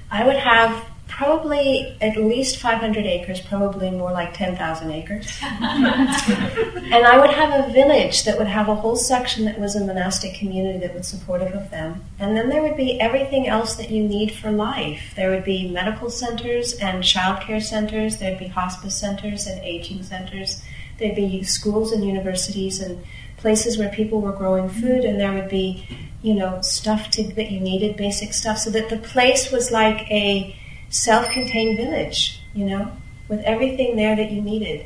I 0.09 0.25
would 0.25 0.37
have 0.37 0.85
probably 1.11 1.95
at 1.99 2.15
least 2.15 2.57
500 2.57 3.05
acres, 3.05 3.41
probably 3.41 3.91
more 3.91 4.11
like 4.11 4.33
10,000 4.33 4.91
acres. 4.91 5.27
and 5.41 7.05
I 7.05 7.19
would 7.19 7.29
have 7.29 7.67
a 7.67 7.71
village 7.71 8.23
that 8.23 8.37
would 8.37 8.47
have 8.47 8.69
a 8.69 8.75
whole 8.75 8.95
section 8.95 9.43
that 9.45 9.59
was 9.59 9.75
a 9.75 9.85
monastic 9.85 10.33
community 10.33 10.79
that 10.79 10.95
was 10.95 11.07
supportive 11.07 11.53
of 11.53 11.69
them. 11.69 12.03
And 12.17 12.35
then 12.35 12.47
there 12.47 12.61
would 12.61 12.77
be 12.77 12.99
everything 12.99 13.45
else 13.47 13.75
that 13.75 13.91
you 13.91 14.03
need 14.07 14.31
for 14.31 14.51
life. 14.51 15.13
There 15.15 15.29
would 15.29 15.43
be 15.43 15.69
medical 15.69 16.09
centers 16.09 16.73
and 16.75 17.03
childcare 17.03 17.61
centers, 17.61 18.17
there'd 18.17 18.39
be 18.39 18.47
hospice 18.47 18.95
centers 18.95 19.47
and 19.47 19.61
aging 19.63 20.03
centers, 20.03 20.63
there'd 20.97 21.15
be 21.15 21.43
schools 21.43 21.91
and 21.91 22.05
universities 22.05 22.79
and 22.79 23.03
places 23.35 23.77
where 23.77 23.89
people 23.89 24.21
were 24.21 24.31
growing 24.31 24.69
food, 24.69 25.03
and 25.03 25.19
there 25.19 25.33
would 25.33 25.49
be, 25.49 25.85
you 26.21 26.35
know, 26.35 26.61
stuff 26.61 27.09
to, 27.09 27.23
that 27.33 27.51
you 27.51 27.59
needed, 27.59 27.97
basic 27.97 28.33
stuff, 28.33 28.57
so 28.57 28.69
that 28.69 28.87
the 28.89 28.97
place 28.97 29.51
was 29.51 29.71
like 29.71 30.09
a 30.09 30.55
self-contained 30.91 31.77
village, 31.77 32.41
you 32.53 32.65
know, 32.65 32.91
with 33.27 33.39
everything 33.41 33.95
there 33.95 34.15
that 34.15 34.29
you 34.31 34.41
needed. 34.41 34.85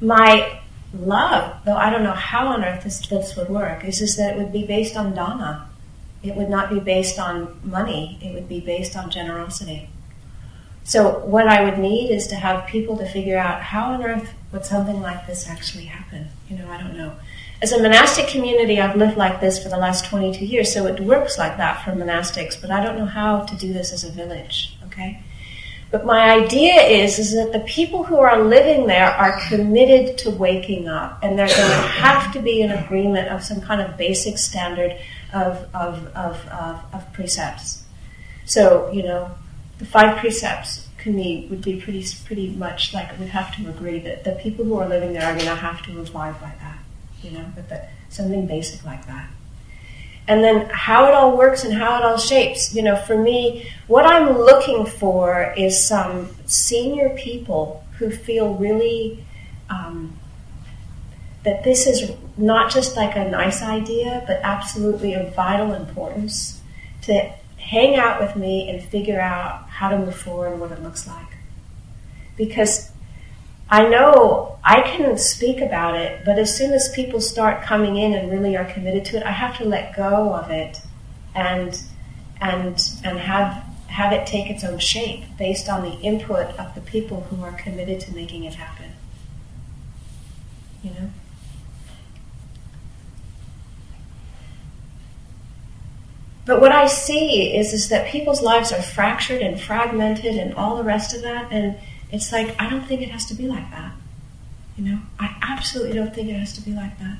My 0.00 0.60
love, 0.92 1.64
though 1.64 1.76
I 1.76 1.90
don't 1.90 2.02
know 2.02 2.12
how 2.12 2.48
on 2.48 2.64
earth 2.64 2.84
this, 2.84 3.06
this 3.06 3.36
would 3.36 3.48
work, 3.48 3.84
is 3.84 4.00
just 4.00 4.18
that 4.18 4.34
it 4.34 4.38
would 4.38 4.52
be 4.52 4.66
based 4.66 4.96
on 4.96 5.14
dana. 5.14 5.68
It 6.22 6.36
would 6.36 6.50
not 6.50 6.70
be 6.70 6.80
based 6.80 7.18
on 7.18 7.60
money. 7.64 8.18
It 8.20 8.34
would 8.34 8.48
be 8.48 8.60
based 8.60 8.96
on 8.96 9.10
generosity. 9.10 9.88
So 10.84 11.20
what 11.20 11.46
I 11.46 11.64
would 11.64 11.78
need 11.78 12.10
is 12.10 12.26
to 12.28 12.34
have 12.34 12.66
people 12.66 12.96
to 12.98 13.06
figure 13.06 13.38
out 13.38 13.62
how 13.62 13.92
on 13.92 14.04
earth 14.04 14.32
would 14.52 14.64
something 14.64 15.00
like 15.00 15.26
this 15.26 15.48
actually 15.48 15.84
happen. 15.84 16.28
You 16.48 16.58
know, 16.58 16.68
I 16.68 16.78
don't 16.78 16.96
know. 16.96 17.12
As 17.62 17.70
a 17.70 17.80
monastic 17.80 18.26
community, 18.26 18.80
I've 18.80 18.96
lived 18.96 19.16
like 19.16 19.40
this 19.40 19.62
for 19.62 19.68
the 19.68 19.76
last 19.76 20.06
22 20.06 20.44
years, 20.44 20.72
so 20.72 20.86
it 20.86 20.98
works 20.98 21.38
like 21.38 21.58
that 21.58 21.84
for 21.84 21.92
monastics, 21.92 22.60
but 22.60 22.72
I 22.72 22.82
don't 22.82 22.98
know 22.98 23.06
how 23.06 23.42
to 23.42 23.54
do 23.54 23.72
this 23.72 23.92
as 23.92 24.02
a 24.02 24.10
village, 24.10 24.76
okay? 24.86 25.22
But 25.92 26.04
my 26.04 26.32
idea 26.32 26.74
is, 26.82 27.20
is 27.20 27.34
that 27.34 27.52
the 27.52 27.60
people 27.60 28.02
who 28.02 28.16
are 28.16 28.42
living 28.42 28.88
there 28.88 29.06
are 29.06 29.38
committed 29.46 30.18
to 30.18 30.30
waking 30.30 30.88
up, 30.88 31.20
and 31.22 31.38
there's 31.38 31.54
going 31.54 31.70
to 31.70 31.76
have 31.76 32.32
to 32.32 32.42
be 32.42 32.62
an 32.62 32.72
agreement 32.72 33.28
of 33.28 33.44
some 33.44 33.60
kind 33.60 33.80
of 33.80 33.96
basic 33.96 34.38
standard 34.38 34.98
of, 35.32 35.64
of, 35.72 36.08
of, 36.16 36.44
of, 36.48 36.80
of 36.92 37.12
precepts. 37.12 37.84
So, 38.44 38.90
you 38.90 39.04
know, 39.04 39.30
the 39.78 39.84
five 39.84 40.18
precepts 40.18 40.88
can 40.98 41.14
be, 41.14 41.46
would 41.48 41.62
be 41.62 41.80
pretty, 41.80 42.04
pretty 42.24 42.50
much 42.50 42.92
like 42.92 43.16
we'd 43.20 43.28
have 43.28 43.54
to 43.54 43.68
agree 43.68 44.00
that 44.00 44.24
the 44.24 44.32
people 44.32 44.64
who 44.64 44.74
are 44.78 44.88
living 44.88 45.12
there 45.12 45.26
are 45.26 45.34
going 45.34 45.46
to 45.46 45.54
have 45.54 45.80
to 45.82 46.00
abide 46.00 46.40
by 46.40 46.52
that 46.60 46.78
you 47.24 47.30
know, 47.32 47.46
but 47.54 47.68
that 47.68 47.90
something 48.08 48.46
basic 48.46 48.84
like 48.84 49.06
that. 49.06 49.30
And 50.28 50.44
then 50.44 50.68
how 50.70 51.06
it 51.06 51.14
all 51.14 51.36
works 51.36 51.64
and 51.64 51.74
how 51.74 51.98
it 51.98 52.04
all 52.04 52.16
shapes. 52.16 52.74
You 52.74 52.82
know, 52.82 52.96
for 52.96 53.18
me, 53.18 53.68
what 53.88 54.06
I'm 54.06 54.38
looking 54.38 54.86
for 54.86 55.52
is 55.56 55.84
some 55.84 56.30
senior 56.46 57.16
people 57.16 57.84
who 57.98 58.10
feel 58.10 58.54
really 58.54 59.24
um, 59.68 60.16
that 61.42 61.64
this 61.64 61.86
is 61.86 62.12
not 62.36 62.70
just 62.70 62.96
like 62.96 63.16
a 63.16 63.28
nice 63.28 63.62
idea, 63.62 64.22
but 64.26 64.40
absolutely 64.42 65.14
of 65.14 65.34
vital 65.34 65.74
importance 65.74 66.60
to 67.02 67.32
hang 67.58 67.96
out 67.96 68.20
with 68.20 68.36
me 68.36 68.68
and 68.68 68.82
figure 68.82 69.20
out 69.20 69.68
how 69.68 69.88
to 69.88 69.98
move 69.98 70.14
forward 70.14 70.52
and 70.52 70.60
what 70.60 70.70
it 70.70 70.82
looks 70.82 71.06
like. 71.08 71.26
Because 72.36 72.91
I 73.72 73.88
know 73.88 74.58
I 74.62 74.82
can 74.82 75.16
speak 75.16 75.62
about 75.62 75.94
it, 75.94 76.26
but 76.26 76.38
as 76.38 76.54
soon 76.54 76.74
as 76.74 76.92
people 76.92 77.22
start 77.22 77.62
coming 77.62 77.96
in 77.96 78.12
and 78.12 78.30
really 78.30 78.54
are 78.54 78.66
committed 78.66 79.06
to 79.06 79.16
it, 79.16 79.22
I 79.22 79.30
have 79.30 79.56
to 79.56 79.64
let 79.64 79.96
go 79.96 80.34
of 80.34 80.50
it 80.50 80.82
and 81.34 81.82
and 82.38 82.78
and 83.02 83.18
have 83.18 83.64
have 83.86 84.12
it 84.12 84.26
take 84.26 84.50
its 84.50 84.62
own 84.62 84.78
shape 84.78 85.24
based 85.38 85.70
on 85.70 85.82
the 85.82 85.94
input 86.02 86.48
of 86.58 86.74
the 86.74 86.82
people 86.82 87.22
who 87.30 87.42
are 87.42 87.52
committed 87.52 87.98
to 88.00 88.14
making 88.14 88.44
it 88.44 88.56
happen. 88.56 88.90
You 90.82 90.90
know? 90.90 91.10
but 96.44 96.60
what 96.60 96.72
I 96.72 96.88
see 96.88 97.56
is 97.56 97.72
is 97.72 97.88
that 97.88 98.06
people's 98.08 98.42
lives 98.42 98.70
are 98.70 98.82
fractured 98.82 99.40
and 99.40 99.58
fragmented 99.58 100.36
and 100.36 100.52
all 100.56 100.76
the 100.76 100.84
rest 100.84 101.14
of 101.14 101.22
that, 101.22 101.50
and 101.50 101.78
it's 102.12 102.30
like 102.30 102.54
I 102.60 102.68
don't 102.68 102.86
think 102.86 103.02
it 103.02 103.10
has 103.10 103.26
to 103.26 103.34
be 103.34 103.48
like 103.48 103.70
that. 103.70 103.92
You 104.76 104.84
know, 104.84 104.98
I 105.18 105.36
absolutely 105.42 105.94
don't 105.94 106.14
think 106.14 106.28
it 106.28 106.34
has 106.34 106.52
to 106.54 106.60
be 106.60 106.72
like 106.72 106.98
that. 106.98 107.18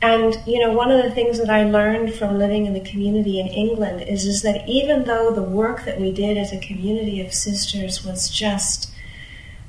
And 0.00 0.36
you 0.46 0.58
know, 0.60 0.72
one 0.72 0.90
of 0.90 1.02
the 1.02 1.10
things 1.10 1.38
that 1.38 1.50
I 1.50 1.64
learned 1.64 2.14
from 2.14 2.38
living 2.38 2.66
in 2.66 2.74
the 2.74 2.80
community 2.80 3.38
in 3.38 3.46
England 3.48 4.02
is 4.02 4.24
is 4.24 4.42
that 4.42 4.68
even 4.68 5.04
though 5.04 5.32
the 5.32 5.42
work 5.42 5.84
that 5.84 6.00
we 6.00 6.10
did 6.12 6.36
as 6.36 6.52
a 6.52 6.58
community 6.58 7.20
of 7.20 7.32
sisters 7.34 8.04
was 8.04 8.28
just 8.28 8.92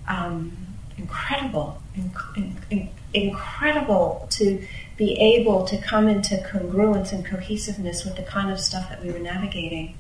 um, 0.08 0.56
incredible, 0.98 1.82
inc- 1.96 2.60
inc- 2.72 2.90
incredible 3.14 4.28
to 4.32 4.66
be 4.98 5.14
able 5.20 5.66
to 5.66 5.78
come 5.78 6.08
into 6.08 6.36
congruence 6.38 7.12
and 7.12 7.26
cohesiveness 7.26 8.04
with 8.04 8.16
the 8.16 8.24
kind 8.24 8.52
of 8.52 8.60
stuff 8.60 8.90
that 8.90 9.04
we 9.04 9.12
were 9.12 9.20
navigating, 9.20 9.96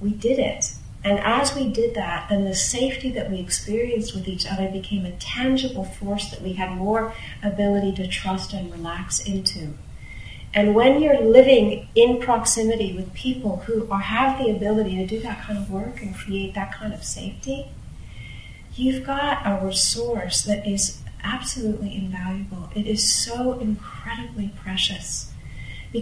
we 0.00 0.10
did 0.10 0.38
it. 0.38 0.74
And 1.06 1.20
as 1.20 1.54
we 1.54 1.68
did 1.68 1.94
that, 1.94 2.28
then 2.28 2.44
the 2.44 2.54
safety 2.56 3.12
that 3.12 3.30
we 3.30 3.38
experienced 3.38 4.12
with 4.12 4.26
each 4.26 4.44
other 4.44 4.68
became 4.68 5.06
a 5.06 5.12
tangible 5.12 5.84
force 5.84 6.28
that 6.30 6.42
we 6.42 6.54
had 6.54 6.76
more 6.76 7.14
ability 7.44 7.92
to 8.02 8.08
trust 8.08 8.52
and 8.52 8.72
relax 8.72 9.20
into. 9.20 9.74
And 10.52 10.74
when 10.74 11.00
you're 11.00 11.20
living 11.20 11.86
in 11.94 12.20
proximity 12.20 12.92
with 12.92 13.14
people 13.14 13.58
who 13.66 13.88
are, 13.88 14.00
have 14.00 14.40
the 14.40 14.50
ability 14.50 14.96
to 14.96 15.06
do 15.06 15.20
that 15.20 15.44
kind 15.44 15.56
of 15.56 15.70
work 15.70 16.02
and 16.02 16.12
create 16.12 16.54
that 16.54 16.74
kind 16.74 16.92
of 16.92 17.04
safety, 17.04 17.68
you've 18.74 19.06
got 19.06 19.46
a 19.46 19.64
resource 19.64 20.42
that 20.42 20.66
is 20.66 21.02
absolutely 21.22 21.94
invaluable. 21.94 22.68
It 22.74 22.88
is 22.88 23.14
so 23.14 23.60
incredibly 23.60 24.50
precious 24.60 25.32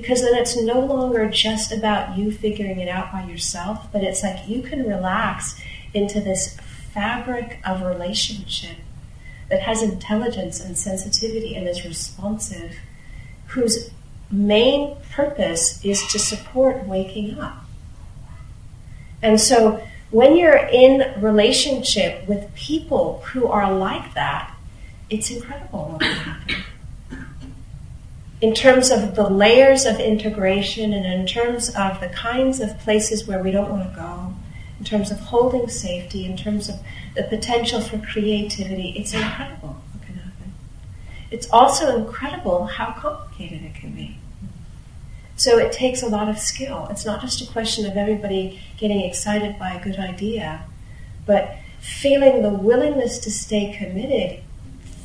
because 0.00 0.22
then 0.22 0.34
it's 0.34 0.60
no 0.60 0.80
longer 0.80 1.30
just 1.30 1.70
about 1.70 2.18
you 2.18 2.32
figuring 2.32 2.80
it 2.80 2.88
out 2.88 3.12
by 3.12 3.24
yourself, 3.24 3.86
but 3.92 4.02
it's 4.02 4.24
like 4.24 4.48
you 4.48 4.60
can 4.60 4.88
relax 4.88 5.60
into 5.94 6.20
this 6.20 6.56
fabric 6.92 7.60
of 7.64 7.80
relationship 7.80 8.76
that 9.48 9.60
has 9.60 9.84
intelligence 9.84 10.60
and 10.60 10.76
sensitivity 10.76 11.54
and 11.54 11.68
is 11.68 11.84
responsive, 11.84 12.74
whose 13.46 13.92
main 14.32 14.96
purpose 15.12 15.84
is 15.84 16.04
to 16.08 16.18
support 16.18 16.88
waking 16.88 17.38
up. 17.38 17.64
And 19.22 19.40
so 19.40 19.80
when 20.10 20.36
you're 20.36 20.56
in 20.56 21.22
relationship 21.22 22.26
with 22.26 22.52
people 22.56 23.22
who 23.26 23.46
are 23.46 23.72
like 23.72 24.14
that, 24.14 24.56
it's 25.08 25.30
incredible 25.30 25.90
what 25.90 26.00
can 26.00 26.16
happen 26.16 26.64
in 28.40 28.54
terms 28.54 28.90
of 28.90 29.14
the 29.14 29.28
layers 29.28 29.86
of 29.86 29.98
integration 30.00 30.92
and 30.92 31.06
in 31.06 31.26
terms 31.26 31.68
of 31.70 32.00
the 32.00 32.08
kinds 32.08 32.60
of 32.60 32.78
places 32.80 33.26
where 33.26 33.42
we 33.42 33.50
don't 33.50 33.70
want 33.70 33.88
to 33.88 33.96
go, 33.96 34.34
in 34.78 34.84
terms 34.84 35.10
of 35.10 35.18
holding 35.18 35.68
safety, 35.68 36.26
in 36.26 36.36
terms 36.36 36.68
of 36.68 36.76
the 37.14 37.22
potential 37.24 37.80
for 37.80 37.98
creativity, 37.98 38.94
it's 38.96 39.14
incredible 39.14 39.76
what 39.92 40.04
can 40.04 40.16
happen. 40.16 40.52
It's 41.30 41.48
also 41.50 41.96
incredible 41.96 42.66
how 42.66 42.92
complicated 42.92 43.62
it 43.62 43.74
can 43.74 43.94
be. 43.94 44.18
So 45.36 45.58
it 45.58 45.72
takes 45.72 46.02
a 46.02 46.06
lot 46.06 46.28
of 46.28 46.38
skill. 46.38 46.86
It's 46.90 47.04
not 47.04 47.20
just 47.20 47.40
a 47.40 47.52
question 47.52 47.86
of 47.86 47.96
everybody 47.96 48.60
getting 48.76 49.00
excited 49.00 49.58
by 49.58 49.74
a 49.74 49.82
good 49.82 49.98
idea, 49.98 50.64
but 51.26 51.56
feeling 51.80 52.42
the 52.42 52.50
willingness 52.50 53.18
to 53.18 53.30
stay 53.30 53.74
committed 53.76 54.42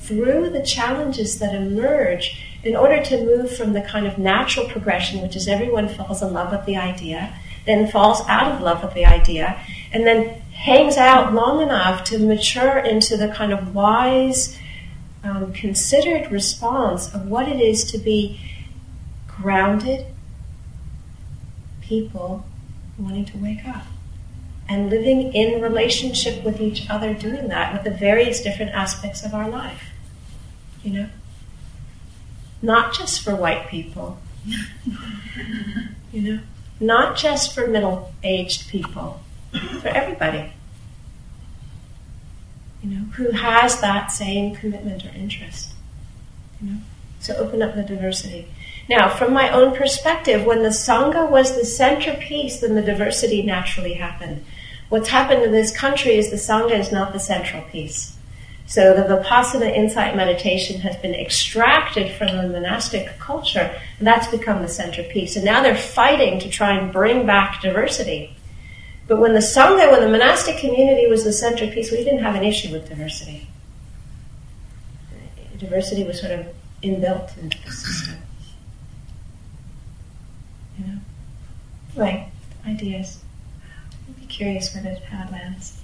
through 0.01 0.49
the 0.49 0.63
challenges 0.63 1.39
that 1.39 1.53
emerge 1.53 2.48
in 2.63 2.75
order 2.75 3.01
to 3.03 3.23
move 3.23 3.55
from 3.55 3.73
the 3.73 3.81
kind 3.81 4.05
of 4.05 4.17
natural 4.17 4.67
progression, 4.67 5.21
which 5.21 5.35
is 5.35 5.47
everyone 5.47 5.87
falls 5.87 6.21
in 6.21 6.33
love 6.33 6.51
with 6.51 6.65
the 6.65 6.75
idea, 6.75 7.33
then 7.65 7.87
falls 7.87 8.21
out 8.27 8.51
of 8.51 8.61
love 8.61 8.83
with 8.83 8.93
the 8.93 9.05
idea, 9.05 9.59
and 9.91 10.05
then 10.05 10.41
hangs 10.51 10.97
out 10.97 11.33
long 11.33 11.61
enough 11.61 12.03
to 12.03 12.19
mature 12.19 12.79
into 12.79 13.15
the 13.15 13.29
kind 13.29 13.53
of 13.53 13.73
wise, 13.73 14.57
um, 15.23 15.53
considered 15.53 16.31
response 16.31 17.13
of 17.13 17.27
what 17.27 17.47
it 17.47 17.59
is 17.61 17.89
to 17.91 17.97
be 17.97 18.39
grounded 19.27 20.05
people 21.81 22.45
wanting 22.97 23.25
to 23.25 23.37
wake 23.37 23.65
up 23.67 23.83
and 24.67 24.89
living 24.89 25.33
in 25.33 25.61
relationship 25.61 26.43
with 26.43 26.61
each 26.61 26.87
other, 26.89 27.13
doing 27.13 27.47
that 27.47 27.73
with 27.73 27.83
the 27.83 27.97
various 27.97 28.41
different 28.41 28.71
aspects 28.71 29.25
of 29.25 29.33
our 29.33 29.49
life. 29.49 29.89
You 30.83 30.91
know? 30.91 31.09
Not 32.61 32.93
just 32.93 33.21
for 33.21 33.35
white 33.35 33.67
people, 33.67 34.19
you 36.11 36.21
know, 36.21 36.39
not 36.79 37.17
just 37.17 37.53
for 37.53 37.67
middle 37.67 38.13
aged 38.23 38.69
people, 38.69 39.21
for 39.81 39.87
everybody, 39.87 40.53
you 42.81 42.89
know, 42.89 43.05
who 43.13 43.31
has 43.31 43.81
that 43.81 44.11
same 44.11 44.55
commitment 44.55 45.05
or 45.05 45.09
interest, 45.09 45.73
you 46.61 46.71
know. 46.71 46.77
So 47.19 47.35
open 47.35 47.61
up 47.61 47.75
the 47.75 47.83
diversity. 47.83 48.47
Now, 48.87 49.09
from 49.09 49.33
my 49.33 49.49
own 49.49 49.75
perspective, 49.75 50.45
when 50.45 50.63
the 50.63 50.69
Sangha 50.69 51.29
was 51.29 51.55
the 51.55 51.65
centerpiece, 51.65 52.61
then 52.61 52.75
the 52.75 52.81
diversity 52.81 53.41
naturally 53.41 53.93
happened. 53.93 54.45
What's 54.87 55.09
happened 55.09 55.43
in 55.43 55.51
this 55.51 55.75
country 55.75 56.15
is 56.15 56.29
the 56.29 56.37
Sangha 56.37 56.79
is 56.79 56.91
not 56.91 57.13
the 57.13 57.19
central 57.19 57.61
piece. 57.63 58.17
So 58.69 58.93
the 58.93 59.01
Vipassana 59.01 59.75
insight 59.75 60.15
meditation 60.15 60.81
has 60.81 60.95
been 60.97 61.15
extracted 61.15 62.11
from 62.11 62.37
the 62.37 62.47
monastic 62.47 63.17
culture, 63.17 63.75
and 63.97 64.07
that's 64.07 64.27
become 64.27 64.61
the 64.61 64.67
centerpiece. 64.67 65.35
And 65.35 65.43
now 65.43 65.63
they're 65.63 65.75
fighting 65.75 66.39
to 66.41 66.49
try 66.49 66.77
and 66.77 66.93
bring 66.93 67.25
back 67.25 67.63
diversity. 67.63 68.37
But 69.07 69.17
when 69.17 69.33
the 69.33 69.39
Sangha, 69.39 69.91
when 69.91 70.01
the 70.01 70.07
monastic 70.07 70.57
community 70.57 71.07
was 71.07 71.23
the 71.23 71.33
centerpiece, 71.33 71.91
we 71.91 72.03
didn't 72.03 72.19
have 72.19 72.35
an 72.35 72.43
issue 72.43 72.71
with 72.71 72.87
diversity. 72.87 73.47
Diversity 75.57 76.03
was 76.03 76.19
sort 76.19 76.33
of 76.33 76.45
inbuilt 76.83 77.35
into 77.39 77.57
the 77.65 77.71
system. 77.71 78.17
You 80.77 80.85
know? 81.95 82.25
Ideas. 82.67 83.17
I'd 84.07 84.19
be 84.19 84.27
curious 84.27 84.75
where 84.75 84.85
it, 84.85 85.01
how 85.05 85.27
lands 85.31 85.79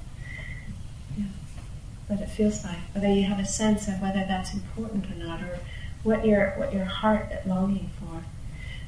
what 2.08 2.20
it 2.20 2.30
feels 2.30 2.64
like, 2.64 2.78
whether 2.94 3.08
you 3.08 3.24
have 3.24 3.40
a 3.40 3.46
sense 3.46 3.88
of 3.88 4.02
whether 4.02 4.24
that's 4.28 4.54
important 4.54 5.10
or 5.12 5.16
not, 5.16 5.42
or 5.42 5.60
what 6.04 6.26
your 6.26 6.52
what 6.52 6.74
your 6.74 6.86
heart 6.86 7.32
is 7.32 7.46
longing 7.46 7.90
for. 8.00 8.24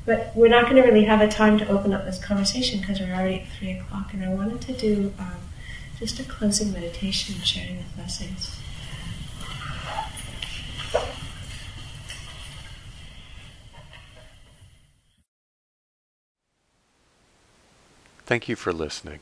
But 0.05 0.31
we're 0.35 0.47
not 0.47 0.63
going 0.69 0.77
to 0.77 0.83
really 0.83 1.03
have 1.03 1.19
a 1.19 1.27
time 1.27 1.57
to 1.57 1.67
open 1.67 1.93
up 1.93 2.05
this 2.05 2.23
conversation 2.23 2.79
because 2.79 2.99
we're 2.99 3.13
already 3.13 3.41
at 3.41 3.47
three 3.49 3.71
o'clock, 3.71 4.13
and 4.13 4.23
I 4.23 4.29
wanted 4.29 4.61
to 4.61 4.73
do 4.73 5.13
um, 5.19 5.41
just 5.99 6.19
a 6.19 6.23
closing 6.23 6.71
meditation 6.71 7.35
sharing 7.41 7.77
the 7.77 7.83
blessings. 7.95 8.57
Thank 18.25 18.49
you 18.49 18.57
for 18.57 18.73
listening. 18.73 19.21